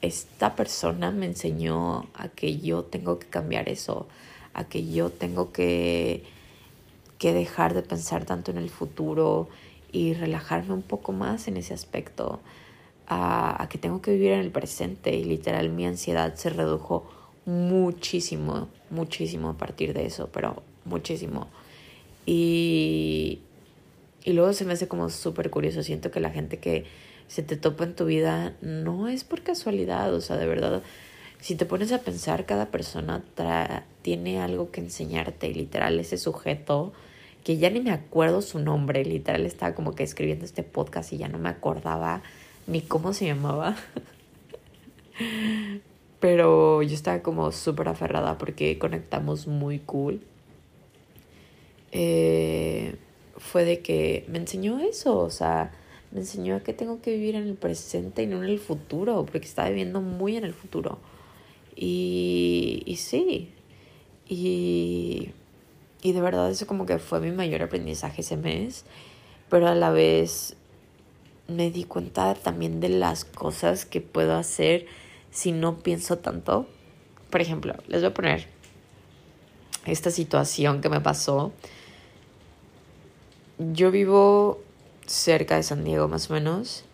[0.00, 4.06] esta persona me enseñó a que yo tengo que cambiar eso,
[4.54, 6.24] a que yo tengo que,
[7.18, 9.48] que dejar de pensar tanto en el futuro
[9.92, 12.40] y relajarme un poco más en ese aspecto,
[13.06, 17.04] a, a que tengo que vivir en el presente y literal mi ansiedad se redujo
[17.46, 21.48] muchísimo, muchísimo a partir de eso, pero muchísimo.
[22.26, 23.40] Y,
[24.24, 26.84] y luego se me hace como súper curioso, siento que la gente que
[27.28, 30.82] se te topa en tu vida no es por casualidad, o sea, de verdad,
[31.40, 33.22] si te pones a pensar, cada persona
[34.02, 36.92] tiene algo que enseñarte, y literal, ese sujeto,
[37.44, 41.18] que ya ni me acuerdo su nombre, literal, estaba como que escribiendo este podcast y
[41.18, 42.22] ya no me acordaba
[42.66, 43.76] ni cómo se llamaba.
[46.24, 50.22] Pero yo estaba como súper aferrada porque conectamos muy cool.
[51.92, 52.96] Eh,
[53.36, 55.72] fue de que me enseñó eso, o sea,
[56.12, 59.26] me enseñó a que tengo que vivir en el presente y no en el futuro,
[59.30, 60.96] porque estaba viviendo muy en el futuro.
[61.76, 63.50] Y, y sí,
[64.26, 65.28] y,
[66.00, 68.86] y de verdad eso como que fue mi mayor aprendizaje ese mes,
[69.50, 70.56] pero a la vez
[71.48, 74.86] me di cuenta también de las cosas que puedo hacer
[75.34, 76.66] si no pienso tanto.
[77.28, 78.46] Por ejemplo, les voy a poner
[79.84, 81.52] esta situación que me pasó.
[83.58, 84.62] Yo vivo
[85.06, 86.84] cerca de San Diego más o menos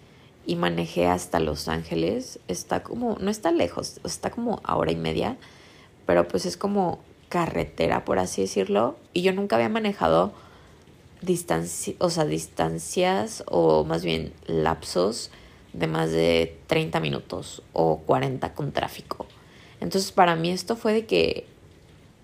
[0.47, 2.41] y manejé hasta Los Ángeles.
[2.49, 5.37] Está como, no está lejos, está como a hora y media,
[6.07, 6.99] pero pues es como
[7.29, 8.97] carretera, por así decirlo.
[9.13, 10.33] Y yo nunca había manejado
[11.99, 15.31] o sea, distancias o más bien lapsos
[15.73, 19.27] de más de 30 minutos o 40 con tráfico.
[19.81, 21.47] Entonces para mí esto fue de que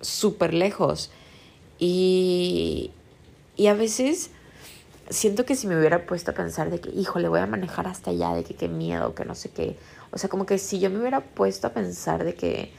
[0.00, 1.10] súper lejos.
[1.78, 2.90] Y,
[3.56, 4.30] y a veces
[5.10, 7.86] siento que si me hubiera puesto a pensar de que, hijo, le voy a manejar
[7.86, 9.76] hasta allá, de que qué miedo, que no sé qué.
[10.10, 12.72] O sea, como que si yo me hubiera puesto a pensar de que,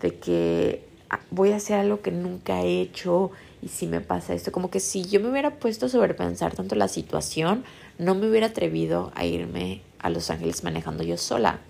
[0.00, 0.86] de que
[1.30, 3.30] voy a hacer algo que nunca he hecho
[3.62, 6.74] y si me pasa esto, como que si yo me hubiera puesto a sobrepensar tanto
[6.74, 7.64] la situación,
[7.98, 11.60] no me hubiera atrevido a irme a Los Ángeles manejando yo sola.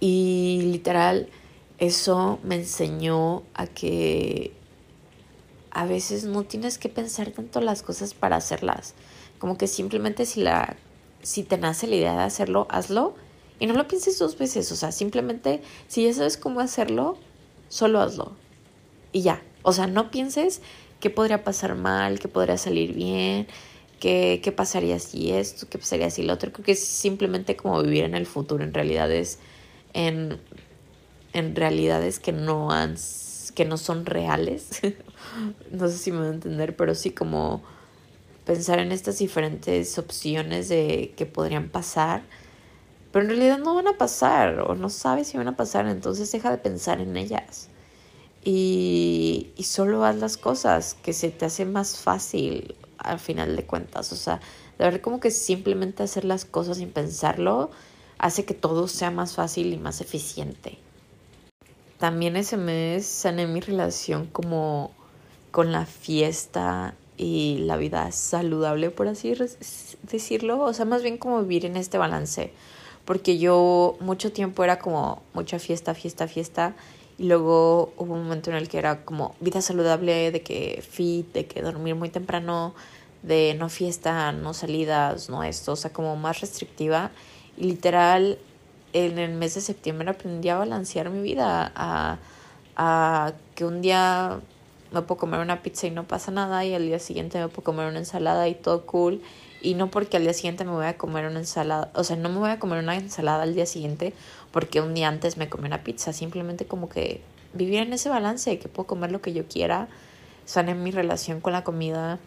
[0.00, 1.28] Y literal,
[1.78, 4.52] eso me enseñó a que
[5.70, 8.94] a veces no tienes que pensar tanto las cosas para hacerlas.
[9.38, 10.76] Como que simplemente si la
[11.24, 13.14] si te nace la idea de hacerlo, hazlo
[13.58, 17.16] y no lo pienses dos veces, o sea, simplemente si ya sabes cómo hacerlo,
[17.68, 18.32] solo hazlo.
[19.12, 20.60] Y ya, o sea, no pienses
[21.00, 23.46] qué podría pasar mal, qué podría salir bien,
[24.04, 26.52] qué, pasaría si esto, qué pasaría si lo otro.
[26.52, 29.38] Creo que es simplemente como vivir en el futuro, en realidades,
[29.94, 30.38] en,
[31.32, 32.96] en realidades que no han,
[33.54, 34.80] que no son reales.
[35.70, 37.62] no sé si me voy a entender, pero sí como
[38.44, 42.22] pensar en estas diferentes opciones de que podrían pasar,
[43.10, 46.30] pero en realidad no van a pasar o no sabes si van a pasar, entonces
[46.30, 47.70] deja de pensar en ellas.
[48.44, 53.64] Y, y solo haz las cosas que se te hace más fácil al final de
[53.64, 54.12] cuentas.
[54.12, 54.40] O sea,
[54.78, 57.70] de ver como que simplemente hacer las cosas sin pensarlo
[58.18, 60.78] hace que todo sea más fácil y más eficiente.
[61.98, 64.90] También ese mes sané mi relación como
[65.50, 69.34] con la fiesta y la vida saludable, por así
[70.02, 70.60] decirlo.
[70.60, 72.52] O sea, más bien como vivir en este balance.
[73.04, 76.74] Porque yo mucho tiempo era como mucha fiesta, fiesta, fiesta.
[77.18, 81.32] Y luego hubo un momento en el que era como vida saludable, de que fit,
[81.32, 82.74] de que dormir muy temprano,
[83.24, 87.10] de no fiesta, no salidas, no esto, o sea, como más restrictiva.
[87.56, 88.38] Y literal,
[88.92, 92.18] en el mes de septiembre aprendí a balancear mi vida, a,
[92.76, 94.40] a que un día
[94.92, 97.64] me puedo comer una pizza y no pasa nada y al día siguiente me puedo
[97.64, 99.22] comer una ensalada y todo cool
[99.60, 102.28] y no porque al día siguiente me voy a comer una ensalada, o sea, no
[102.28, 104.12] me voy a comer una ensalada al día siguiente
[104.52, 107.22] porque un día antes me comí una pizza, simplemente como que
[107.54, 109.88] vivir en ese balance, que puedo comer lo que yo quiera,
[110.44, 112.20] sané mi relación con la comida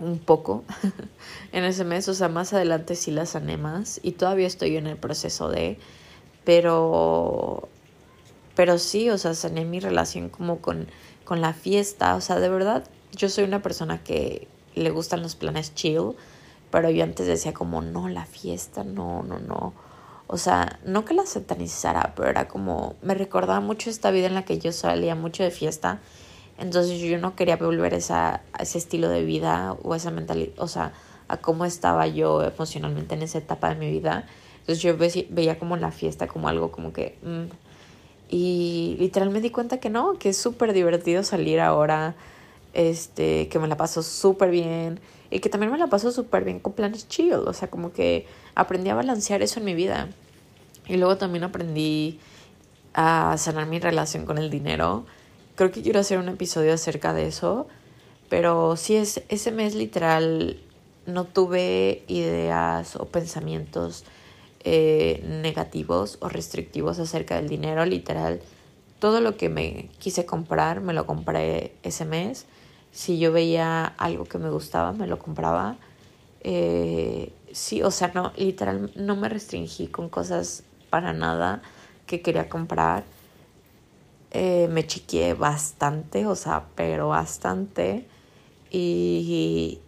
[0.00, 0.64] un poco
[1.52, 4.86] en ese mes, o sea, más adelante sí la sané más y todavía estoy en
[4.86, 5.78] el proceso de,
[6.44, 7.68] pero,
[8.56, 10.88] pero sí, o sea, sané mi relación como con
[11.30, 12.82] con la fiesta, o sea, de verdad,
[13.12, 16.16] yo soy una persona que le gustan los planes chill,
[16.72, 19.72] pero yo antes decía como, no, la fiesta, no, no, no.
[20.26, 24.34] O sea, no que la satanizara, pero era como, me recordaba mucho esta vida en
[24.34, 26.00] la que yo salía mucho de fiesta,
[26.60, 30.68] entonces yo no quería volver esa, a ese estilo de vida o esa mentalidad, o
[30.68, 30.92] sea,
[31.28, 34.26] a cómo estaba yo emocionalmente en esa etapa de mi vida.
[34.60, 37.18] Entonces yo veía como la fiesta como algo como que...
[37.22, 37.44] Mm,
[38.32, 42.14] y literal me di cuenta que no, que es súper divertido salir ahora,
[42.74, 46.60] este, que me la paso súper bien y que también me la paso súper bien
[46.60, 50.08] con planes chill, o sea, como que aprendí a balancear eso en mi vida.
[50.86, 52.20] Y luego también aprendí
[52.94, 55.06] a sanar mi relación con el dinero.
[55.60, 57.66] Creo que quiero hacer un episodio acerca de eso,
[58.30, 60.58] pero sí es ese mes literal
[61.04, 64.04] no tuve ideas o pensamientos
[64.64, 68.40] eh, negativos o restrictivos acerca del dinero, literal.
[69.00, 72.46] Todo lo que me quise comprar, me lo compré ese mes.
[72.90, 75.76] Si yo veía algo que me gustaba, me lo compraba.
[76.40, 81.60] Eh, sí, o sea, no, literal, no me restringí con cosas para nada
[82.06, 83.04] que quería comprar.
[84.32, 88.06] Eh, me chiqué bastante, o sea, pero bastante.
[88.70, 89.80] Y,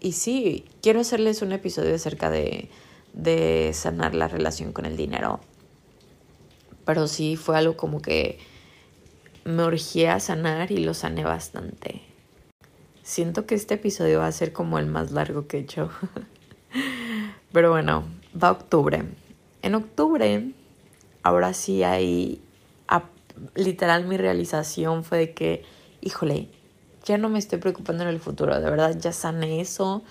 [0.00, 2.68] y, sí, quiero hacerles un episodio acerca de
[3.16, 5.40] de sanar la relación con el dinero.
[6.84, 8.38] Pero sí fue algo como que
[9.44, 12.02] me urgía a sanar y lo sané bastante.
[13.02, 15.90] Siento que este episodio va a ser como el más largo que he hecho.
[17.52, 18.04] Pero bueno,
[18.40, 19.04] va octubre.
[19.62, 20.50] En octubre,
[21.22, 22.40] ahora sí hay,
[23.54, 25.64] literal mi realización fue de que,
[26.00, 26.48] híjole,
[27.04, 30.02] ya no me estoy preocupando en el futuro, de verdad ya sané eso,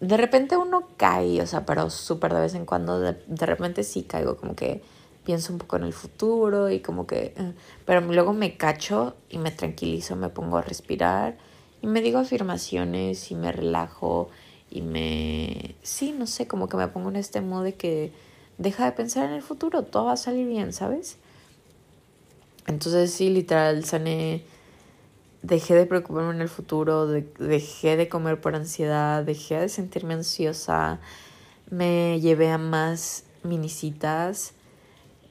[0.00, 4.02] de repente uno cae, o sea, pero súper de vez en cuando, de, repente sí
[4.02, 4.82] caigo, como que
[5.24, 7.52] pienso un poco en el futuro y como que, eh,
[7.84, 11.36] pero luego me cacho y me tranquilizo, me pongo a respirar
[11.82, 14.28] y me digo afirmaciones y me relajo
[14.70, 18.12] y me, sí, no sé, como que me pongo en este modo de que
[18.58, 21.18] deja de pensar en el futuro, todo va a salir bien, ¿sabes?
[22.66, 24.44] Entonces sí, literal, sané
[25.42, 30.98] dejé de preocuparme en el futuro, dejé de comer por ansiedad, dejé de sentirme ansiosa,
[31.70, 34.54] me llevé a más minicitas,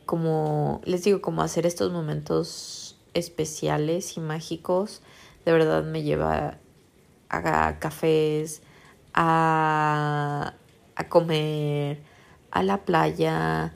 [0.06, 5.02] como les digo, como hacer estos momentos especiales y mágicos,
[5.44, 6.60] de verdad me lleva
[7.30, 8.62] a cafés,
[9.14, 10.54] a,
[10.96, 12.02] a comer,
[12.52, 13.74] a la playa,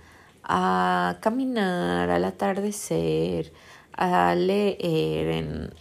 [0.50, 3.54] a caminar, al atardecer,
[3.94, 5.74] a leer en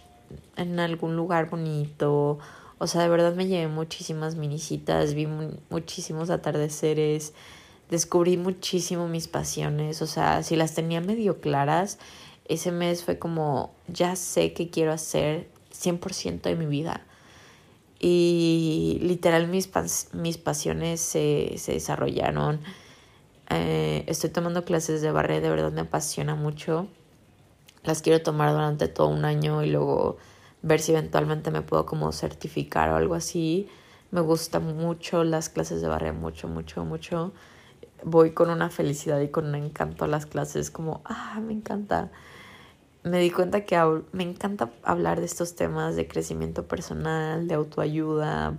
[0.59, 2.37] en algún lugar bonito.
[2.77, 5.27] O sea, de verdad me llevé muchísimas minicitas, vi
[5.69, 7.33] muchísimos atardeceres,
[7.89, 10.01] descubrí muchísimo mis pasiones.
[10.01, 11.97] O sea, si las tenía medio claras,
[12.45, 17.01] ese mes fue como, ya sé qué quiero hacer 100% de mi vida.
[17.99, 19.69] Y literal mis,
[20.13, 22.59] mis pasiones se, se desarrollaron.
[23.49, 26.87] Eh, estoy tomando clases de barre, de verdad me apasiona mucho.
[27.83, 30.17] Las quiero tomar durante todo un año y luego
[30.61, 33.67] ver si eventualmente me puedo como certificar o algo así.
[34.11, 37.31] Me gustan mucho las clases de barrio, mucho, mucho, mucho.
[38.03, 42.11] Voy con una felicidad y con un encanto a las clases, como, ah, me encanta.
[43.03, 43.77] Me di cuenta que
[44.11, 48.57] me encanta hablar de estos temas de crecimiento personal, de autoayuda,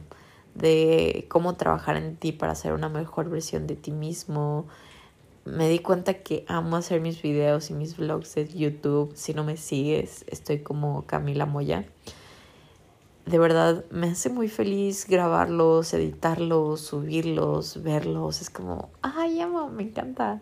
[0.55, 4.67] de cómo trabajar en ti para ser una mejor versión de ti mismo,
[5.51, 9.13] me di cuenta que amo hacer mis videos y mis vlogs de YouTube.
[9.15, 11.85] Si no me sigues, estoy como Camila Moya.
[13.27, 18.41] De verdad, me hace muy feliz grabarlos, editarlos, subirlos, verlos.
[18.41, 20.41] Es como, ay, amo, me encanta.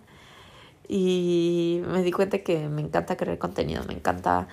[0.88, 4.48] Y me di cuenta que me encanta crear contenido, me encanta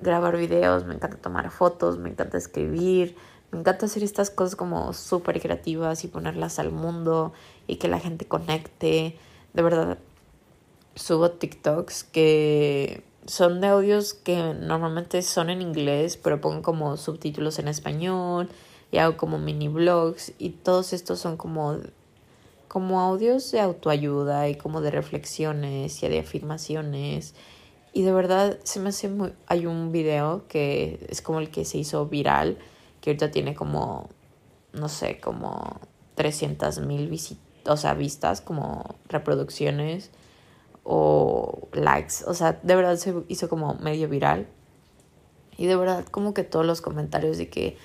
[0.00, 3.16] grabar videos, me encanta tomar fotos, me encanta escribir,
[3.52, 7.32] Me encanta hacer estas cosas como súper creativas y ponerlas al mundo
[7.66, 9.18] y que la gente conecte.
[9.56, 9.96] De verdad,
[10.96, 17.58] subo TikToks que son de audios que normalmente son en inglés, pero pongo como subtítulos
[17.58, 18.50] en español
[18.92, 21.78] y hago como mini blogs y todos estos son como
[22.68, 27.34] como audios de autoayuda y como de reflexiones y de afirmaciones.
[27.94, 31.64] Y de verdad se me hace muy hay un video que es como el que
[31.64, 32.58] se hizo viral
[33.00, 34.10] que ahorita tiene como
[34.74, 35.80] no sé como
[36.14, 40.10] 300 mil visitas o sea vistas como reproducciones
[40.84, 42.24] o likes.
[42.26, 44.46] O sea, de verdad se hizo como medio viral.
[45.58, 47.76] Y de verdad como que todos los comentarios de que,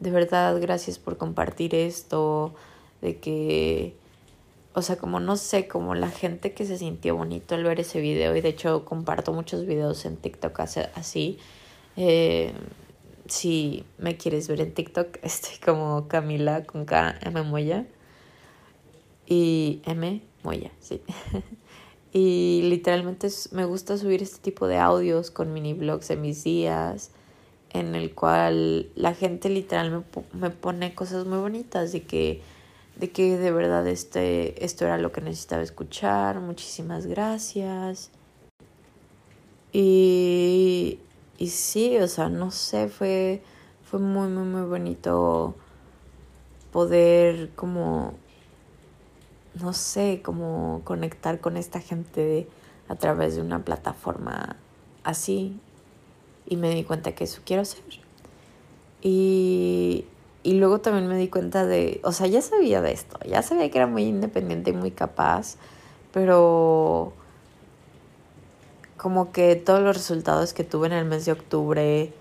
[0.00, 2.54] de verdad, gracias por compartir esto,
[3.00, 3.96] de que,
[4.74, 8.00] o sea, como no sé, como la gente que se sintió bonito al ver ese
[8.00, 8.36] video.
[8.36, 10.60] Y de hecho comparto muchos videos en TikTok
[10.94, 11.38] así.
[11.96, 12.52] Eh,
[13.26, 17.86] si me quieres ver en TikTok, estoy como Camila con K, M Moya.
[19.30, 21.00] Y M Moya, sí.
[22.12, 27.12] Y literalmente me gusta subir este tipo de audios con mini blogs de mis días,
[27.72, 32.42] en el cual la gente literal me, pone cosas muy bonitas de que,
[32.96, 38.10] de que de verdad este, esto era lo que necesitaba escuchar, muchísimas gracias.
[39.72, 40.98] Y,
[41.38, 43.40] y sí, o sea, no sé, fue,
[43.84, 45.54] fue muy, muy, muy bonito
[46.72, 48.14] poder como
[49.54, 52.48] no sé, cómo conectar con esta gente
[52.88, 54.56] a través de una plataforma
[55.04, 55.58] así.
[56.46, 57.82] Y me di cuenta que eso quiero hacer.
[59.02, 60.04] Y,
[60.42, 63.70] y luego también me di cuenta de, o sea, ya sabía de esto, ya sabía
[63.70, 65.56] que era muy independiente y muy capaz,
[66.12, 67.12] pero
[68.96, 72.12] como que todos los resultados que tuve en el mes de octubre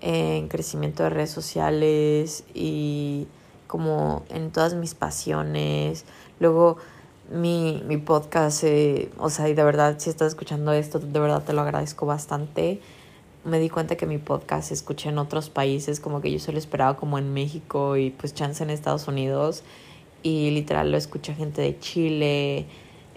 [0.00, 3.26] en crecimiento de redes sociales y
[3.66, 6.04] como en todas mis pasiones,
[6.40, 6.78] Luego
[7.30, 11.42] mi, mi podcast, eh, o sea, y de verdad, si estás escuchando esto, de verdad
[11.42, 12.80] te lo agradezco bastante.
[13.44, 16.58] Me di cuenta que mi podcast se escucha en otros países, como que yo solo
[16.58, 19.62] esperaba como en México y pues chance en Estados Unidos.
[20.22, 22.66] Y literal lo escucha gente de Chile,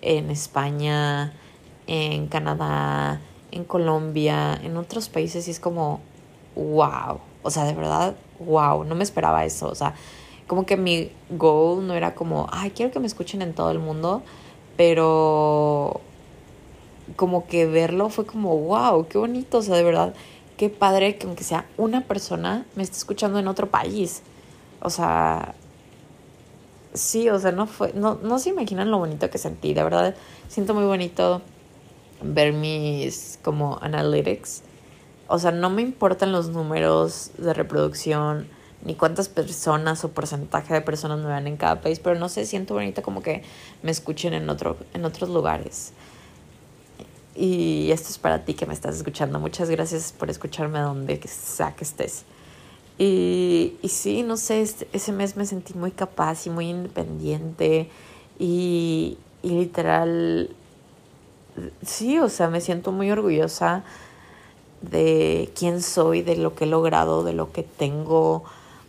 [0.02, 1.34] en España,
[1.88, 6.02] en Canadá, en Colombia, en otros países y es como,
[6.56, 7.20] wow.
[7.44, 9.70] O sea, de verdad, wow, no me esperaba eso.
[9.70, 9.96] O sea,
[10.48, 13.80] como que mi goal no era como, ay, quiero que me escuchen en todo el
[13.80, 14.24] mundo,
[14.78, 16.02] pero
[17.16, 20.14] como que verlo fue como, wow, qué bonito, o sea, de verdad,
[20.58, 24.24] qué padre que aunque sea una persona me esté escuchando en otro país.
[24.82, 25.56] O sea,
[26.94, 30.16] sí, o sea, no fue, no, no se imaginan lo bonito que sentí, de verdad,
[30.48, 31.42] siento muy bonito
[32.22, 34.64] ver mis como analytics.
[35.28, 38.48] O sea, no me importan los números de reproducción,
[38.88, 42.46] ni cuántas personas o porcentaje de personas me vean en cada país, pero no sé,
[42.46, 43.44] siento bonita como que
[43.84, 45.92] me escuchen en, otro, en otros lugares.
[47.36, 49.40] Y esto es para ti que me estás escuchando.
[49.40, 52.24] Muchas gracias por escucharme donde sea que estés.
[52.98, 57.90] Y, y sí, no sé, este, ese mes me sentí muy capaz y muy independiente
[58.40, 60.50] y, y literal,
[61.86, 63.84] sí, o sea, me siento muy orgullosa
[64.82, 68.46] de quién soy, de lo que he logrado, de lo que tengo,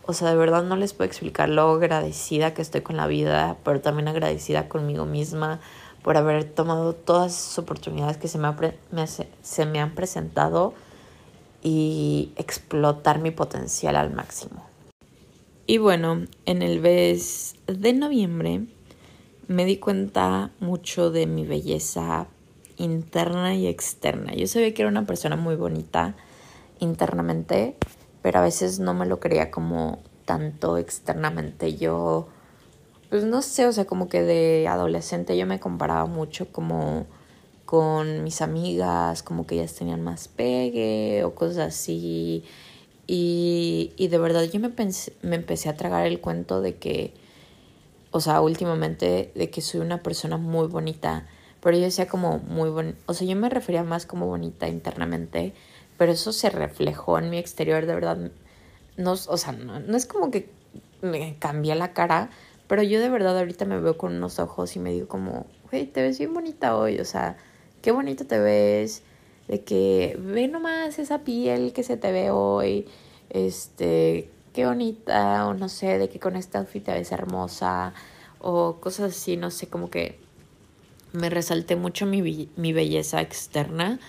[0.09, 3.57] o sea, de verdad no les puedo explicar lo agradecida que estoy con la vida,
[3.63, 5.59] pero también agradecida conmigo misma
[6.01, 8.51] por haber tomado todas esas oportunidades que se me,
[9.43, 10.73] se me han presentado
[11.61, 14.65] y explotar mi potencial al máximo.
[15.67, 18.61] Y bueno, en el mes de noviembre
[19.47, 22.25] me di cuenta mucho de mi belleza
[22.77, 24.33] interna y externa.
[24.33, 26.15] Yo sabía que era una persona muy bonita
[26.79, 27.75] internamente,
[28.21, 31.75] pero a veces no me lo creía como tanto externamente.
[31.75, 32.27] Yo,
[33.09, 37.07] pues no sé, o sea, como que de adolescente yo me comparaba mucho como
[37.65, 42.43] con mis amigas, como que ellas tenían más pegue o cosas así.
[43.07, 47.13] Y, y de verdad yo me, pensé, me empecé a tragar el cuento de que,
[48.11, 51.27] o sea, últimamente, de que soy una persona muy bonita.
[51.61, 55.53] Pero yo decía como muy bonita, o sea, yo me refería más como bonita internamente
[55.99, 58.31] pero eso se reflejó en mi exterior, de verdad.
[58.95, 60.49] No, o sea, no, es como que
[61.01, 62.29] me cambié la cara,
[62.67, 65.85] pero yo de verdad ahorita me veo con unos ojos y me digo como, güey,
[65.87, 67.35] te ves bien bonita hoy, o sea,
[67.81, 69.03] qué bonito te ves,
[69.49, 72.87] de que ve nomás esa piel que se te ve hoy,
[73.29, 77.93] este, qué bonita, o no sé, de que con este outfit te ves hermosa,
[78.39, 80.17] o cosas así, no sé, como que
[81.11, 83.99] me resalté mucho mi, mi belleza externa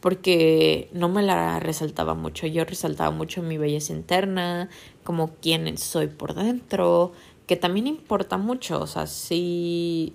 [0.00, 2.46] porque no me la resaltaba mucho.
[2.46, 4.68] Yo resaltaba mucho mi belleza interna,
[5.04, 7.12] como quién soy por dentro,
[7.46, 8.80] que también importa mucho.
[8.80, 10.14] O sea, sí,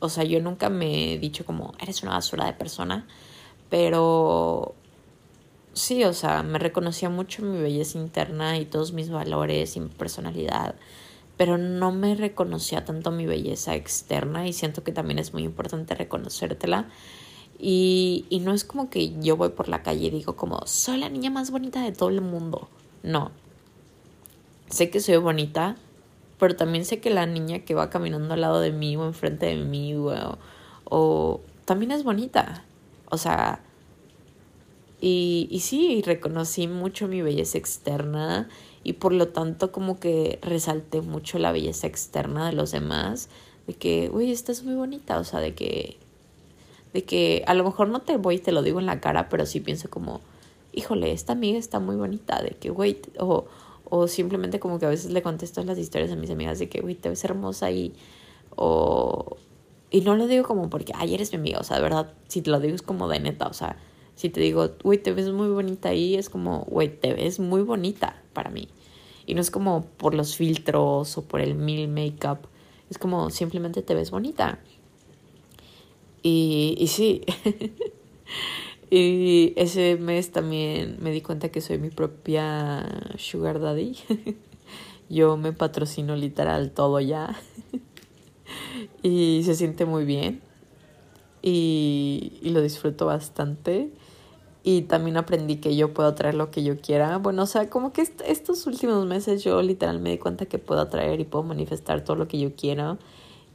[0.00, 3.06] o sea, yo nunca me he dicho como, eres una basura de persona,
[3.68, 4.74] pero
[5.74, 9.88] sí, o sea, me reconocía mucho mi belleza interna y todos mis valores y mi
[9.88, 10.74] personalidad,
[11.36, 15.94] pero no me reconocía tanto mi belleza externa y siento que también es muy importante
[15.94, 16.88] reconocértela
[17.58, 20.98] y, y no es como que yo voy por la calle y digo como, soy
[20.98, 22.68] la niña más bonita de todo el mundo.
[23.02, 23.32] No.
[24.68, 25.76] Sé que soy bonita,
[26.38, 29.46] pero también sé que la niña que va caminando al lado de mí o enfrente
[29.46, 30.38] de mí o,
[30.84, 32.64] o también es bonita.
[33.10, 33.62] O sea,
[35.00, 38.48] y, y sí, reconocí mucho mi belleza externa
[38.84, 43.28] y por lo tanto como que resalté mucho la belleza externa de los demás,
[43.66, 45.98] de que, uy, estás muy bonita, o sea, de que
[46.92, 49.28] de que a lo mejor no te voy y te lo digo en la cara,
[49.28, 50.20] pero sí pienso como,
[50.72, 53.46] híjole, esta amiga está muy bonita, de que, güey, o,
[53.84, 56.80] o simplemente como que a veces le contesto las historias a mis amigas de que,
[56.80, 57.94] güey, te ves hermosa y,
[58.56, 59.36] o,
[59.90, 62.42] y no lo digo como porque, ay, eres mi amiga, o sea, de verdad, si
[62.42, 63.76] te lo digo es como de neta, o sea,
[64.14, 67.62] si te digo, güey, te ves muy bonita ahí, es como, güey, te ves muy
[67.62, 68.68] bonita para mí.
[69.26, 72.38] Y no es como por los filtros o por el mil makeup,
[72.90, 74.58] es como simplemente te ves bonita.
[76.22, 77.22] Y, y sí,
[78.90, 83.96] y ese mes también me di cuenta que soy mi propia sugar daddy.
[85.08, 87.34] Yo me patrocino literal todo ya.
[89.02, 90.42] y se siente muy bien.
[91.40, 93.90] Y, y lo disfruto bastante.
[94.64, 97.16] Y también aprendí que yo puedo traer lo que yo quiera.
[97.16, 100.82] Bueno, o sea, como que estos últimos meses yo literal me di cuenta que puedo
[100.82, 102.98] atraer y puedo manifestar todo lo que yo quiera.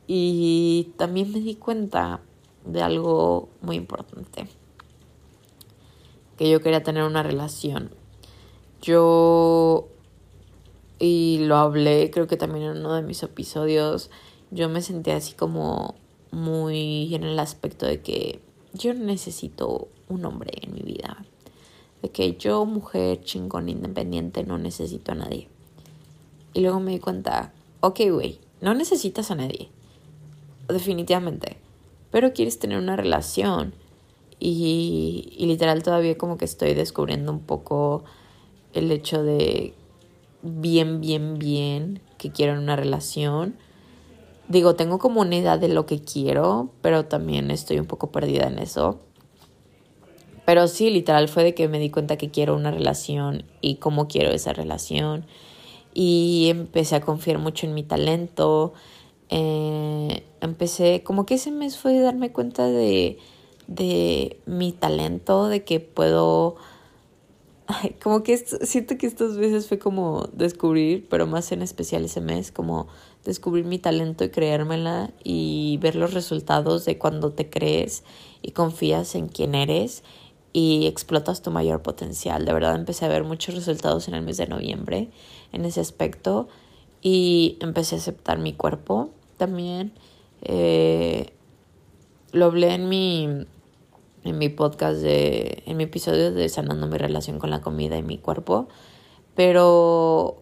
[0.08, 2.22] Y también me di cuenta
[2.66, 4.48] de algo muy importante.
[6.38, 7.92] Que yo quería tener una relación.
[8.82, 9.88] Yo,
[11.00, 14.10] y lo hablé creo que también en uno de mis episodios,
[14.52, 15.96] yo me sentía así como
[16.32, 18.42] muy en el aspecto de que
[18.74, 21.26] yo necesito un hombre en mi vida.
[22.02, 25.48] De que yo, mujer chingón, independiente, no necesito a nadie.
[26.54, 29.70] Y luego me di cuenta, ok, güey, no necesitas a nadie.
[30.68, 31.63] Definitivamente
[32.14, 33.74] pero quieres tener una relación.
[34.40, 38.04] Y, y literal todavía como que estoy descubriendo un poco
[38.74, 39.74] el hecho de
[40.44, 43.56] bien, bien, bien que quiero una relación.
[44.48, 48.46] Digo, tengo como una idea de lo que quiero, pero también estoy un poco perdida
[48.46, 49.00] en eso.
[50.46, 54.08] Pero sí, literal fue de que me di cuenta que quiero una relación y cómo
[54.08, 55.26] quiero esa relación.
[55.96, 58.74] Y empecé a confiar mucho en mi talento,
[59.36, 63.18] eh, empecé, como que ese mes fue darme cuenta de,
[63.66, 66.56] de mi talento, de que puedo,
[68.04, 72.52] como que siento que estas veces fue como descubrir, pero más en especial ese mes,
[72.52, 72.86] como
[73.26, 78.04] descubrir mi talento y creérmela y ver los resultados de cuando te crees
[78.44, 80.04] y confías en quién eres
[80.52, 82.46] y explotas tu mayor potencial.
[82.46, 85.10] De verdad empecé a ver muchos resultados en el mes de noviembre
[85.52, 86.50] en ese aspecto
[87.02, 89.10] y empecé a aceptar mi cuerpo
[89.44, 89.92] también.
[90.42, 91.34] Eh,
[92.32, 93.28] lo hablé en mi,
[94.24, 98.04] en mi podcast, de, en mi episodio de Sanando mi relación con la comida y
[98.04, 98.70] mi cuerpo,
[99.36, 100.42] pero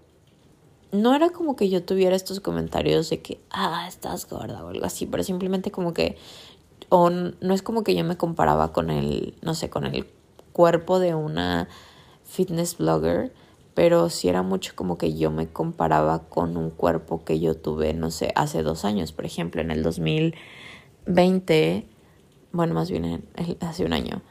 [0.91, 4.85] no era como que yo tuviera estos comentarios de que, ah, estás gorda o algo
[4.85, 6.15] así, pero simplemente como que,
[6.89, 10.05] o no es como que yo me comparaba con el, no sé, con el
[10.53, 11.67] cuerpo de una
[12.23, 13.33] fitness blogger,
[13.73, 17.93] pero sí era mucho como que yo me comparaba con un cuerpo que yo tuve,
[17.93, 21.87] no sé, hace dos años, por ejemplo, en el 2020,
[22.51, 23.25] bueno, más bien
[23.61, 24.21] hace un año,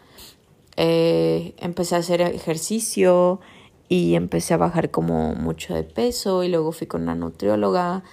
[0.76, 3.40] eh, empecé a hacer ejercicio
[3.88, 8.04] y empecé a bajar como mucho de peso y luego fui con una nutrióloga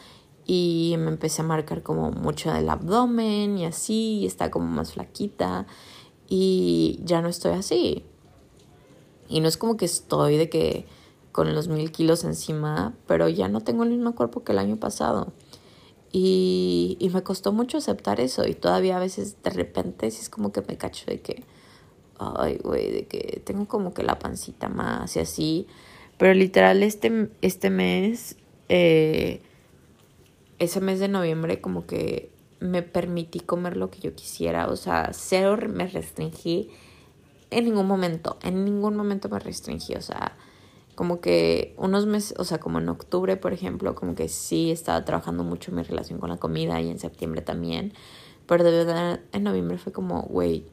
[0.45, 4.93] y me empecé a marcar como mucho del abdomen y así, y está como más
[4.93, 5.67] flaquita
[6.27, 8.05] y ya no estoy así.
[9.29, 10.85] Y no es como que estoy de que
[11.37, 14.77] con los mil kilos encima, pero ya no tengo el mismo cuerpo que el año
[14.77, 15.33] pasado.
[16.11, 20.29] Y, y me costó mucho aceptar eso y todavía a veces de repente sí es
[20.29, 21.43] como que me cacho de que,
[22.17, 25.67] ay, güey, de que tengo como que la pancita más y así.
[26.17, 28.35] Pero literal este, este mes,
[28.67, 29.43] eh,
[30.57, 35.11] ese mes de noviembre como que me permití comer lo que yo quisiera, o sea,
[35.13, 36.71] cero me restringí
[37.51, 40.35] en ningún momento, en ningún momento me restringí, o sea,
[40.97, 45.05] como que unos meses, o sea, como en octubre, por ejemplo, como que sí estaba
[45.05, 47.93] trabajando mucho mi relación con la comida y en septiembre también,
[48.47, 50.65] pero de verdad en noviembre fue como, güey,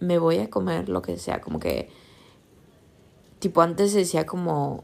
[0.00, 1.90] me voy a comer lo que sea, como que,
[3.38, 4.82] tipo, antes decía como,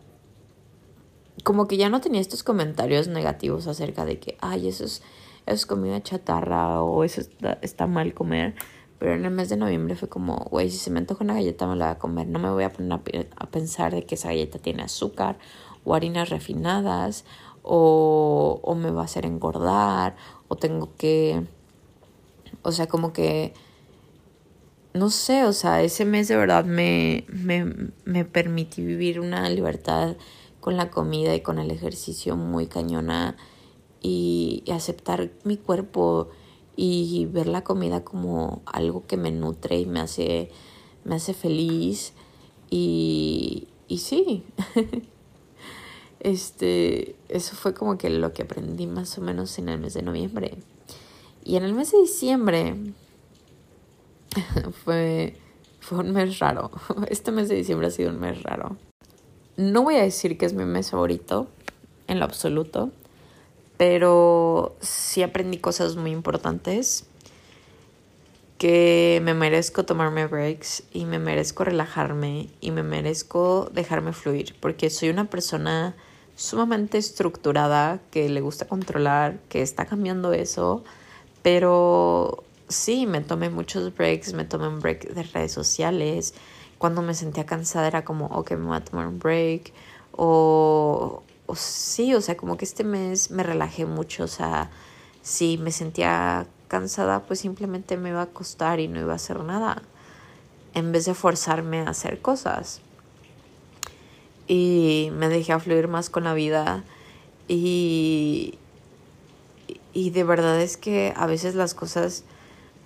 [1.42, 5.02] como que ya no tenía estos comentarios negativos acerca de que, ay, eso es,
[5.44, 8.54] eso es comida chatarra o eso está, está mal comer.
[9.03, 11.66] Pero en el mes de noviembre fue como, güey, si se me antoja una galleta
[11.66, 12.28] me la voy a comer.
[12.28, 15.40] No me voy a poner a, pensar de que esa galleta tiene azúcar
[15.82, 17.24] o harinas refinadas
[17.64, 20.14] o, me va a hacer engordar
[20.46, 21.44] o tengo que,
[22.62, 23.55] o sea, como que,
[24.94, 30.14] no sé, o sea, ese mes de verdad me, me, me permití vivir una libertad
[30.61, 33.36] con la comida y con el ejercicio muy cañona
[34.00, 36.30] y aceptar mi cuerpo
[36.77, 40.51] y ver la comida como algo que me nutre y me hace,
[41.05, 42.12] me hace feliz.
[42.70, 44.45] Y, y sí,
[46.20, 50.03] este, eso fue como que lo que aprendí más o menos en el mes de
[50.03, 50.57] noviembre.
[51.45, 52.77] Y en el mes de diciembre
[54.85, 55.37] fue,
[55.81, 56.70] fue un mes raro.
[57.09, 58.77] Este mes de diciembre ha sido un mes raro.
[59.57, 61.49] No voy a decir que es mi mes favorito,
[62.07, 62.91] en lo absoluto
[63.77, 67.07] pero sí aprendí cosas muy importantes
[68.59, 74.89] que me merezco tomarme breaks y me merezco relajarme y me merezco dejarme fluir porque
[74.89, 75.97] soy una persona
[76.37, 80.85] sumamente estructurada que le gusta controlar, que está cambiando eso,
[81.43, 86.35] pero sí, me tomé muchos breaks, me tomé un break de redes sociales,
[86.79, 89.73] cuando me sentía cansada era como, ok, me voy a tomar un break
[90.12, 91.23] o
[91.61, 94.70] sí, o sea, como que este mes me relajé mucho, o sea,
[95.22, 99.40] si me sentía cansada, pues simplemente me iba a acostar y no iba a hacer
[99.40, 99.82] nada,
[100.74, 102.80] en vez de forzarme a hacer cosas.
[104.48, 106.82] Y me dejé a fluir más con la vida
[107.46, 108.59] y,
[109.92, 112.24] y de verdad es que a veces las cosas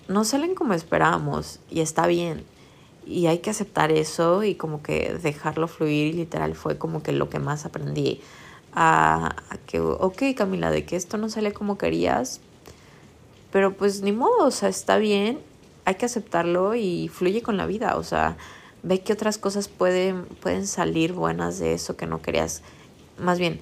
[0.09, 2.45] no salen como esperábamos y está bien.
[3.07, 7.13] Y hay que aceptar eso y como que dejarlo fluir y literal fue como que
[7.13, 8.21] lo que más aprendí
[8.77, 9.35] a,
[9.67, 12.41] que, ok Camila, de que esto no sale como querías,
[13.51, 15.41] pero pues ni modo, o sea, está bien,
[15.87, 18.37] hay que aceptarlo y fluye con la vida, o sea,
[18.83, 22.63] ve que otras cosas pueden, pueden salir buenas de eso que no querías,
[23.19, 23.61] más bien,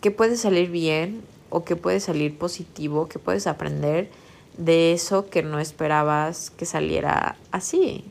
[0.00, 4.08] que puede salir bien o que puede salir positivo, que puedes aprender
[4.56, 8.04] de eso que no esperabas que saliera así.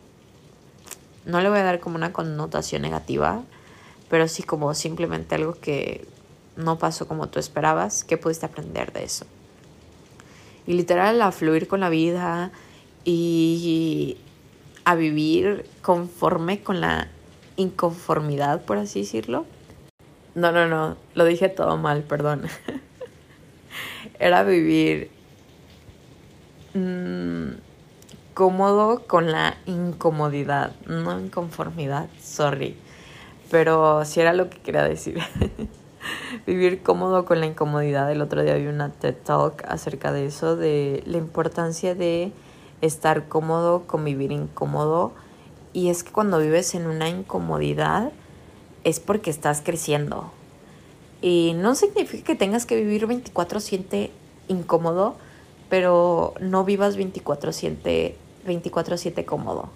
[1.25, 3.41] No le voy a dar como una connotación negativa,
[4.09, 6.05] pero sí como simplemente algo que
[6.57, 9.25] no pasó como tú esperabas, ¿qué pudiste aprender de eso?
[10.65, 12.51] Y literal a fluir con la vida
[13.05, 14.17] y
[14.83, 17.07] a vivir conforme con la
[17.55, 19.45] inconformidad, por así decirlo.
[20.35, 22.43] No, no, no, lo dije todo mal, perdón.
[24.19, 25.09] Era vivir
[26.73, 27.51] mm,
[28.33, 32.75] cómodo con la incomodidad, no inconformidad, sorry.
[33.49, 35.19] Pero sí era lo que quería decir.
[36.47, 38.11] vivir cómodo con la incomodidad.
[38.11, 42.31] El otro día vi una TED Talk acerca de eso, de la importancia de
[42.81, 45.13] estar cómodo con vivir incómodo.
[45.73, 48.11] Y es que cuando vives en una incomodidad
[48.83, 50.31] es porque estás creciendo.
[51.21, 54.11] Y no significa que tengas que vivir 24/7
[54.47, 55.15] incómodo,
[55.69, 59.69] pero no vivas 24/7 24/7 cómodo.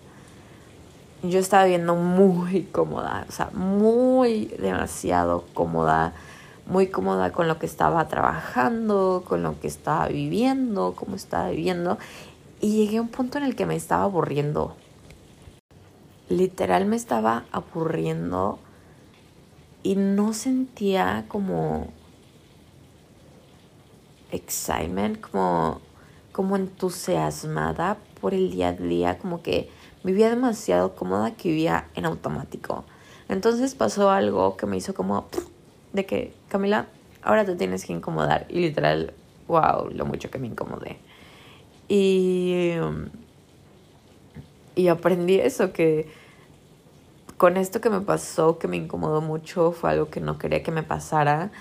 [1.23, 6.13] Yo estaba viviendo muy cómoda, o sea, muy demasiado cómoda
[6.65, 11.97] muy cómoda con lo que estaba trabajando, con lo que estaba viviendo, cómo estaba viviendo.
[12.61, 14.75] Y llegué a un punto en el que me estaba aburriendo.
[16.29, 18.59] Literal me estaba aburriendo
[19.83, 21.87] y no sentía como
[24.31, 25.81] excitement, como,
[26.31, 29.69] como entusiasmada por el día a día, como que
[30.03, 32.83] vivía demasiado cómoda que vivía en automático.
[33.29, 35.27] Entonces pasó algo que me hizo como
[35.93, 36.87] de que, Camila,
[37.21, 38.45] ahora te tienes que incomodar.
[38.49, 39.13] Y literal,
[39.47, 40.97] wow, lo mucho que me incomodé.
[41.87, 42.71] Y,
[44.75, 46.07] y aprendí eso, que
[47.37, 50.71] con esto que me pasó, que me incomodó mucho, fue algo que no quería que
[50.71, 51.51] me pasara,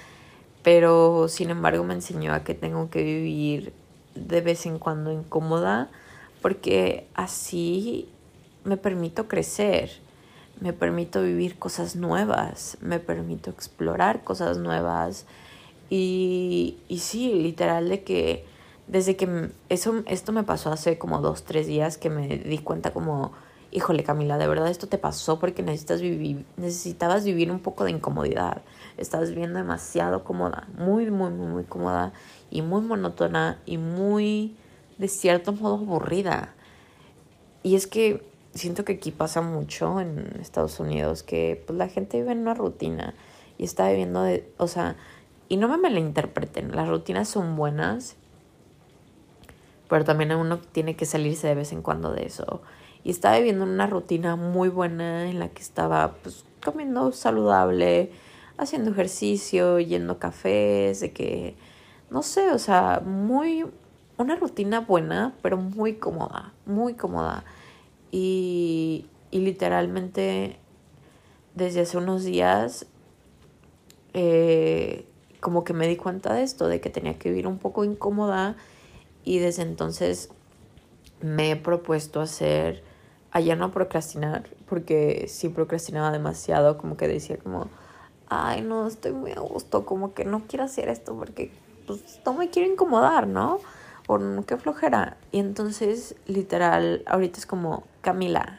[0.62, 3.72] pero sin embargo me enseñó a que tengo que vivir
[4.14, 5.90] de vez en cuando incómoda,
[6.42, 8.08] porque así
[8.64, 9.90] me permito crecer
[10.60, 15.24] me permito vivir cosas nuevas, me permito explorar cosas nuevas.
[15.88, 18.44] Y, y sí, literal de que
[18.86, 22.92] desde que eso, esto me pasó hace como dos, tres días que me di cuenta
[22.92, 23.32] como,
[23.72, 27.92] híjole Camila, de verdad esto te pasó porque necesitas vivir, necesitabas vivir un poco de
[27.92, 28.62] incomodidad.
[28.98, 32.12] Estás viviendo demasiado cómoda, muy, muy, muy, muy cómoda
[32.50, 34.56] y muy monótona y muy,
[34.98, 36.54] de cierto modo, aburrida.
[37.62, 42.18] Y es que siento que aquí pasa mucho en Estados Unidos que pues la gente
[42.18, 43.14] vive en una rutina
[43.58, 44.96] y está viviendo de, o sea,
[45.48, 48.16] y no me malinterpreten, las rutinas son buenas,
[49.88, 52.62] pero también uno tiene que salirse de vez en cuando de eso.
[53.02, 58.12] Y estaba viviendo una rutina muy buena en la que estaba pues comiendo saludable,
[58.56, 61.56] haciendo ejercicio, yendo a cafés, de que,
[62.10, 63.66] no sé, o sea, muy,
[64.18, 67.44] una rutina buena, pero muy cómoda, muy cómoda.
[68.10, 70.56] Y, y literalmente
[71.54, 72.86] desde hace unos días
[74.14, 75.06] eh,
[75.40, 78.56] como que me di cuenta de esto, de que tenía que vivir un poco incómoda
[79.24, 80.30] y desde entonces
[81.20, 82.82] me he propuesto hacer,
[83.30, 87.68] allá no procrastinar, porque si procrastinaba demasiado, como que decía como,
[88.28, 91.50] ay no, estoy muy a gusto, como que no quiero hacer esto porque
[91.86, 93.60] pues no me quiero incomodar, ¿no?
[94.12, 95.18] O qué flojera.
[95.30, 98.58] Y entonces, literal, ahorita es como, Camila,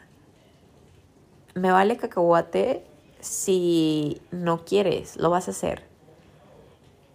[1.54, 2.86] me vale cacahuate
[3.20, 5.82] si no quieres, lo vas a hacer.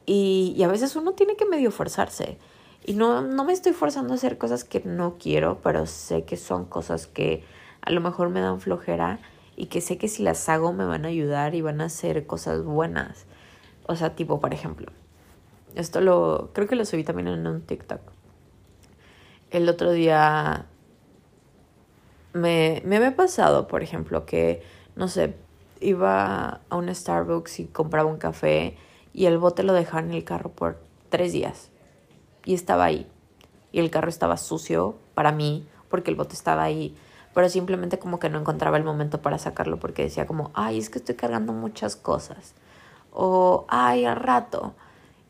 [0.05, 2.37] Y, y, a veces uno tiene que medio forzarse.
[2.85, 6.37] Y no, no me estoy forzando a hacer cosas que no quiero, pero sé que
[6.37, 7.43] son cosas que
[7.81, 9.19] a lo mejor me dan flojera
[9.55, 12.27] y que sé que si las hago me van a ayudar y van a hacer
[12.27, 13.25] cosas buenas.
[13.87, 14.91] O sea, tipo, por ejemplo,
[15.73, 18.16] esto lo creo que lo subí también en un TikTok.
[19.51, 20.65] El otro día
[22.33, 24.61] me, me había pasado, por ejemplo, que,
[24.95, 25.35] no sé,
[25.79, 28.77] iba a un Starbucks y compraba un café
[29.13, 30.79] y el bote lo dejaba en el carro por
[31.09, 31.69] tres días.
[32.45, 33.07] Y estaba ahí.
[33.71, 36.95] Y el carro estaba sucio para mí porque el bote estaba ahí.
[37.33, 40.89] Pero simplemente como que no encontraba el momento para sacarlo porque decía como, ay, es
[40.89, 42.53] que estoy cargando muchas cosas.
[43.11, 44.73] O, ay, al rato.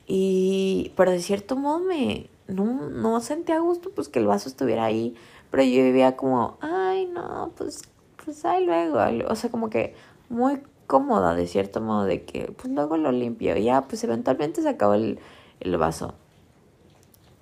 [0.06, 4.86] Y, pero de cierto modo me, no, no sentía gusto pues que el vaso estuviera
[4.86, 5.16] ahí.
[5.52, 7.84] Pero yo vivía como, ay, no, pues,
[8.24, 9.00] pues ahí luego.
[9.30, 9.96] O sea, como que
[10.30, 14.70] muy cómoda de cierto modo de que pues luego lo limpio ya pues eventualmente se
[14.70, 15.20] acabó el,
[15.60, 16.16] el vaso.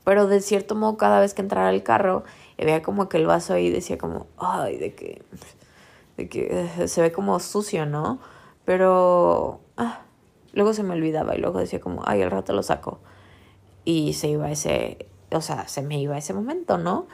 [0.03, 2.23] Pero de cierto modo cada vez que entrara al carro
[2.57, 5.23] veía como que el vaso ahí decía como, ay, de que,
[6.17, 8.19] de que eh, se ve como sucio, ¿no?
[8.65, 10.01] Pero ah,
[10.53, 12.99] luego se me olvidaba y luego decía como, ay, al rato lo saco.
[13.85, 17.07] Y se iba ese, o sea, se me iba ese momento, ¿no?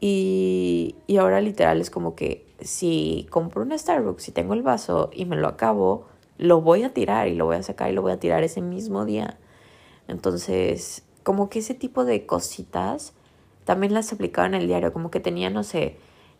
[0.00, 5.10] Y, y ahora literal es como que si compro un Starbucks y tengo el vaso
[5.12, 6.06] y me lo acabo,
[6.38, 8.60] lo voy a tirar y lo voy a sacar y lo voy a tirar ese
[8.60, 9.38] mismo día.
[10.08, 13.12] Entonces, como que ese tipo de cositas
[13.64, 15.98] también las aplicaba en el diario, como que tenía, no sé,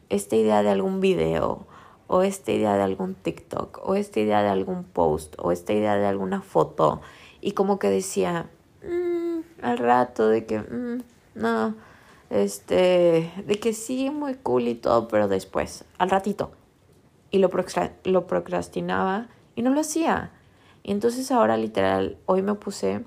[0.09, 1.67] esta idea de algún video,
[2.07, 5.97] o esta idea de algún TikTok, o esta idea de algún post, o esta idea
[5.97, 7.01] de alguna foto,
[7.41, 8.49] y como que decía,
[8.87, 11.03] mm, al rato de que, mm,
[11.35, 11.75] no,
[12.31, 16.51] este, de que sí, muy cool y todo, pero después, al ratito.
[17.31, 17.51] Y lo,
[18.05, 20.31] lo procrastinaba y no lo hacía.
[20.83, 23.05] Y entonces ahora literal, hoy me puse,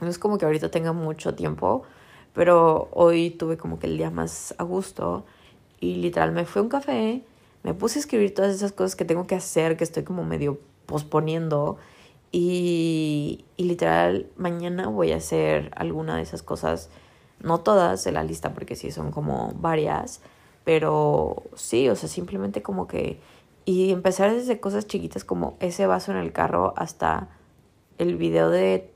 [0.00, 1.82] no es como que ahorita tenga mucho tiempo,
[2.32, 5.24] pero hoy tuve como que el día más a gusto
[5.80, 7.24] y literal me fui a un café,
[7.64, 10.60] me puse a escribir todas esas cosas que tengo que hacer, que estoy como medio
[10.86, 11.78] posponiendo
[12.32, 16.90] y, y literal mañana voy a hacer alguna de esas cosas
[17.42, 20.20] no todas de la lista porque sí son como varias,
[20.64, 23.20] pero sí, o sea, simplemente como que...
[23.64, 27.28] Y empezar desde cosas chiquitas como ese vaso en el carro hasta
[27.98, 28.90] el video de,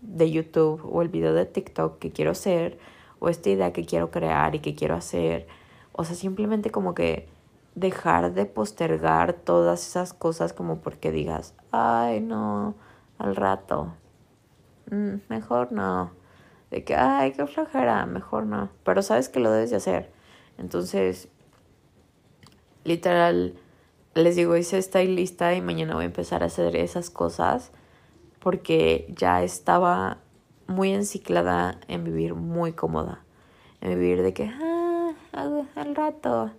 [0.00, 2.78] de YouTube o el video de TikTok que quiero hacer
[3.18, 5.46] o esta idea que quiero crear y que quiero hacer.
[5.92, 7.28] O sea, simplemente como que
[7.74, 12.74] dejar de postergar todas esas cosas como porque digas, ay, no,
[13.18, 13.94] al rato.
[14.90, 16.22] Mm, mejor no
[16.72, 18.70] de que, ay, qué flojera, mejor no.
[18.82, 20.10] Pero sabes que lo debes de hacer.
[20.56, 21.28] Entonces,
[22.82, 23.54] literal,
[24.14, 27.72] les digo, hice esta lista y mañana voy a empezar a hacer esas cosas
[28.38, 30.16] porque ya estaba
[30.66, 33.22] muy enciclada en vivir muy cómoda.
[33.82, 36.52] En vivir de que, ah, al rato,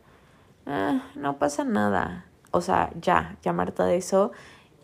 [0.65, 2.25] ah, no pasa nada.
[2.51, 4.31] O sea, ya, ya Marta de eso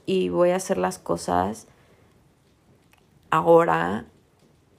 [0.06, 1.68] y voy a hacer las cosas
[3.30, 4.06] ahora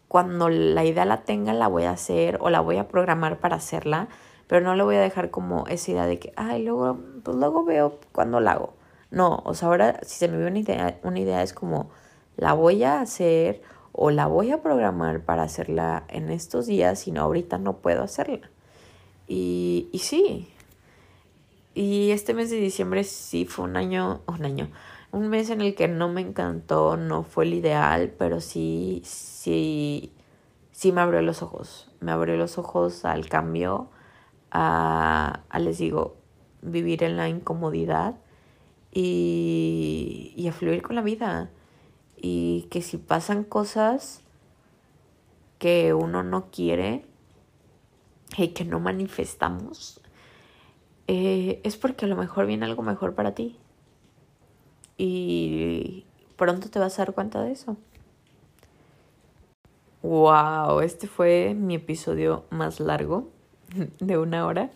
[0.08, 3.54] cuando la idea la tenga la voy a hacer o la voy a programar para
[3.54, 4.08] hacerla,
[4.48, 7.64] pero no le voy a dejar como esa idea de que, ay, luego, pues luego
[7.64, 8.74] veo cuando la hago.
[9.12, 11.90] No, o sea, ahora si se me ve una idea, una idea es como,
[12.36, 17.12] la voy a hacer o la voy a programar para hacerla en estos días, si
[17.12, 18.50] no ahorita no puedo hacerla.
[19.28, 20.52] Y, y sí,
[21.74, 24.70] y este mes de diciembre sí fue un año, un año,
[25.12, 30.12] un mes en el que no me encantó, no fue el ideal, pero sí, sí,
[30.72, 31.90] sí me abrió los ojos.
[32.00, 33.90] Me abrió los ojos al cambio,
[34.50, 36.16] a, a les digo,
[36.62, 38.16] vivir en la incomodidad
[38.92, 41.50] y, y a fluir con la vida.
[42.16, 44.22] Y que si pasan cosas
[45.58, 47.04] que uno no quiere
[48.36, 50.00] y que no manifestamos,
[51.12, 53.58] eh, es porque a lo mejor viene algo mejor para ti.
[54.96, 56.06] Y
[56.36, 57.76] pronto te vas a dar cuenta de eso.
[60.02, 63.28] Wow, este fue mi episodio más largo
[63.98, 64.70] de una hora.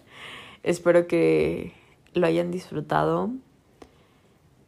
[0.64, 1.72] Espero que
[2.14, 3.30] lo hayan disfrutado,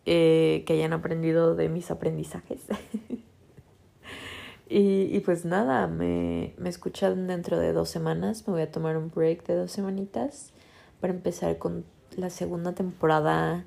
[0.04, 2.60] eh, que hayan aprendido de mis aprendizajes.
[4.68, 8.46] y, y, pues nada, me, me escuchan dentro de dos semanas.
[8.46, 10.52] Me voy a tomar un break de dos semanitas
[11.00, 11.84] para empezar con
[12.16, 13.64] la segunda temporada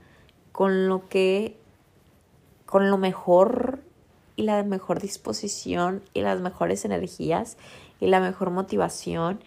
[0.51, 1.57] con lo que
[2.65, 3.79] con lo mejor
[4.35, 7.57] y la mejor disposición y las mejores energías
[7.99, 9.39] y la mejor motivación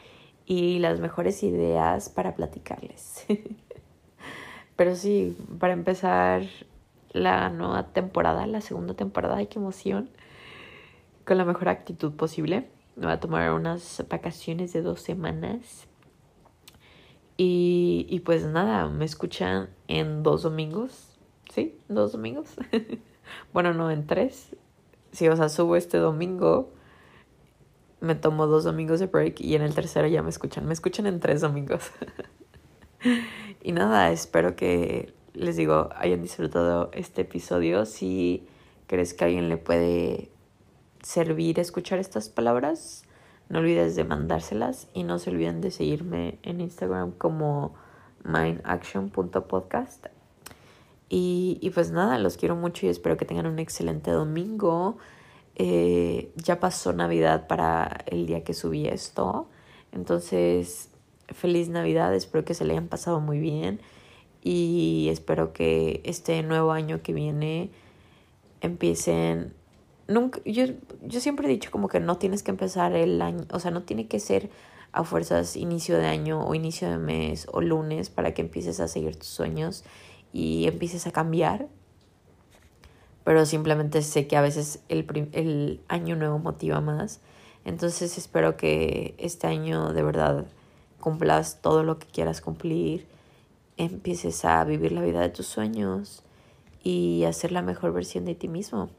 [0.45, 3.25] y las mejores ideas para platicarles.
[4.77, 6.43] Pero sí, para empezar
[7.13, 10.11] la nueva temporada, la segunda temporada, ay, qué emoción,
[11.25, 12.69] con la mejor actitud posible.
[12.97, 15.87] Me voy a tomar unas vacaciones de dos semanas.
[17.45, 21.19] Y, pues nada, me escuchan en dos domingos.
[21.53, 21.79] ¿Sí?
[21.89, 22.51] ¿Dos domingos?
[23.53, 24.57] bueno, no, en tres.
[25.13, 26.73] Sí, o sea, subo este domingo
[28.03, 30.67] me tomo dos domingos de break y en el tercero ya me escuchan.
[30.67, 31.93] Me escuchan en tres domingos.
[33.63, 37.87] y nada, espero que les digo, hayan disfrutado este episodio.
[37.87, 38.45] Si
[38.89, 40.31] crees que a alguien le puede
[41.03, 43.02] servir escuchar estas palabras,
[43.49, 47.75] no olvides de mandárselas y no se olviden de seguirme en Instagram como
[48.25, 50.07] mindaction.podcast.
[51.09, 54.97] Y, y pues nada, los quiero mucho y espero que tengan un excelente domingo.
[55.57, 59.49] Eh, ya pasó Navidad para el día que subí esto.
[59.93, 60.89] Entonces,
[61.29, 63.81] feliz Navidad, espero que se le hayan pasado muy bien
[64.43, 67.71] y espero que este nuevo año que viene
[68.61, 69.55] empiecen
[70.09, 70.65] nunca yo
[71.03, 73.83] yo siempre he dicho como que no tienes que empezar el año, o sea, no
[73.83, 74.51] tiene que ser
[74.93, 78.89] a fuerzas inicio de año o inicio de mes o lunes para que empieces a
[78.89, 79.85] seguir tus sueños
[80.33, 81.69] y empieces a cambiar
[83.25, 87.21] pero simplemente sé que a veces el, el año nuevo motiva más.
[87.65, 90.47] Entonces espero que este año de verdad
[91.01, 93.07] cumplas todo lo que quieras cumplir,
[93.77, 96.23] empieces a vivir la vida de tus sueños
[96.83, 98.91] y a ser la mejor versión de ti mismo.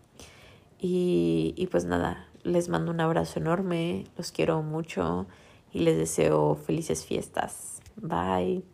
[0.86, 5.28] Y, y pues nada, les mando un abrazo enorme, los quiero mucho
[5.72, 7.80] y les deseo felices fiestas.
[7.96, 8.73] Bye.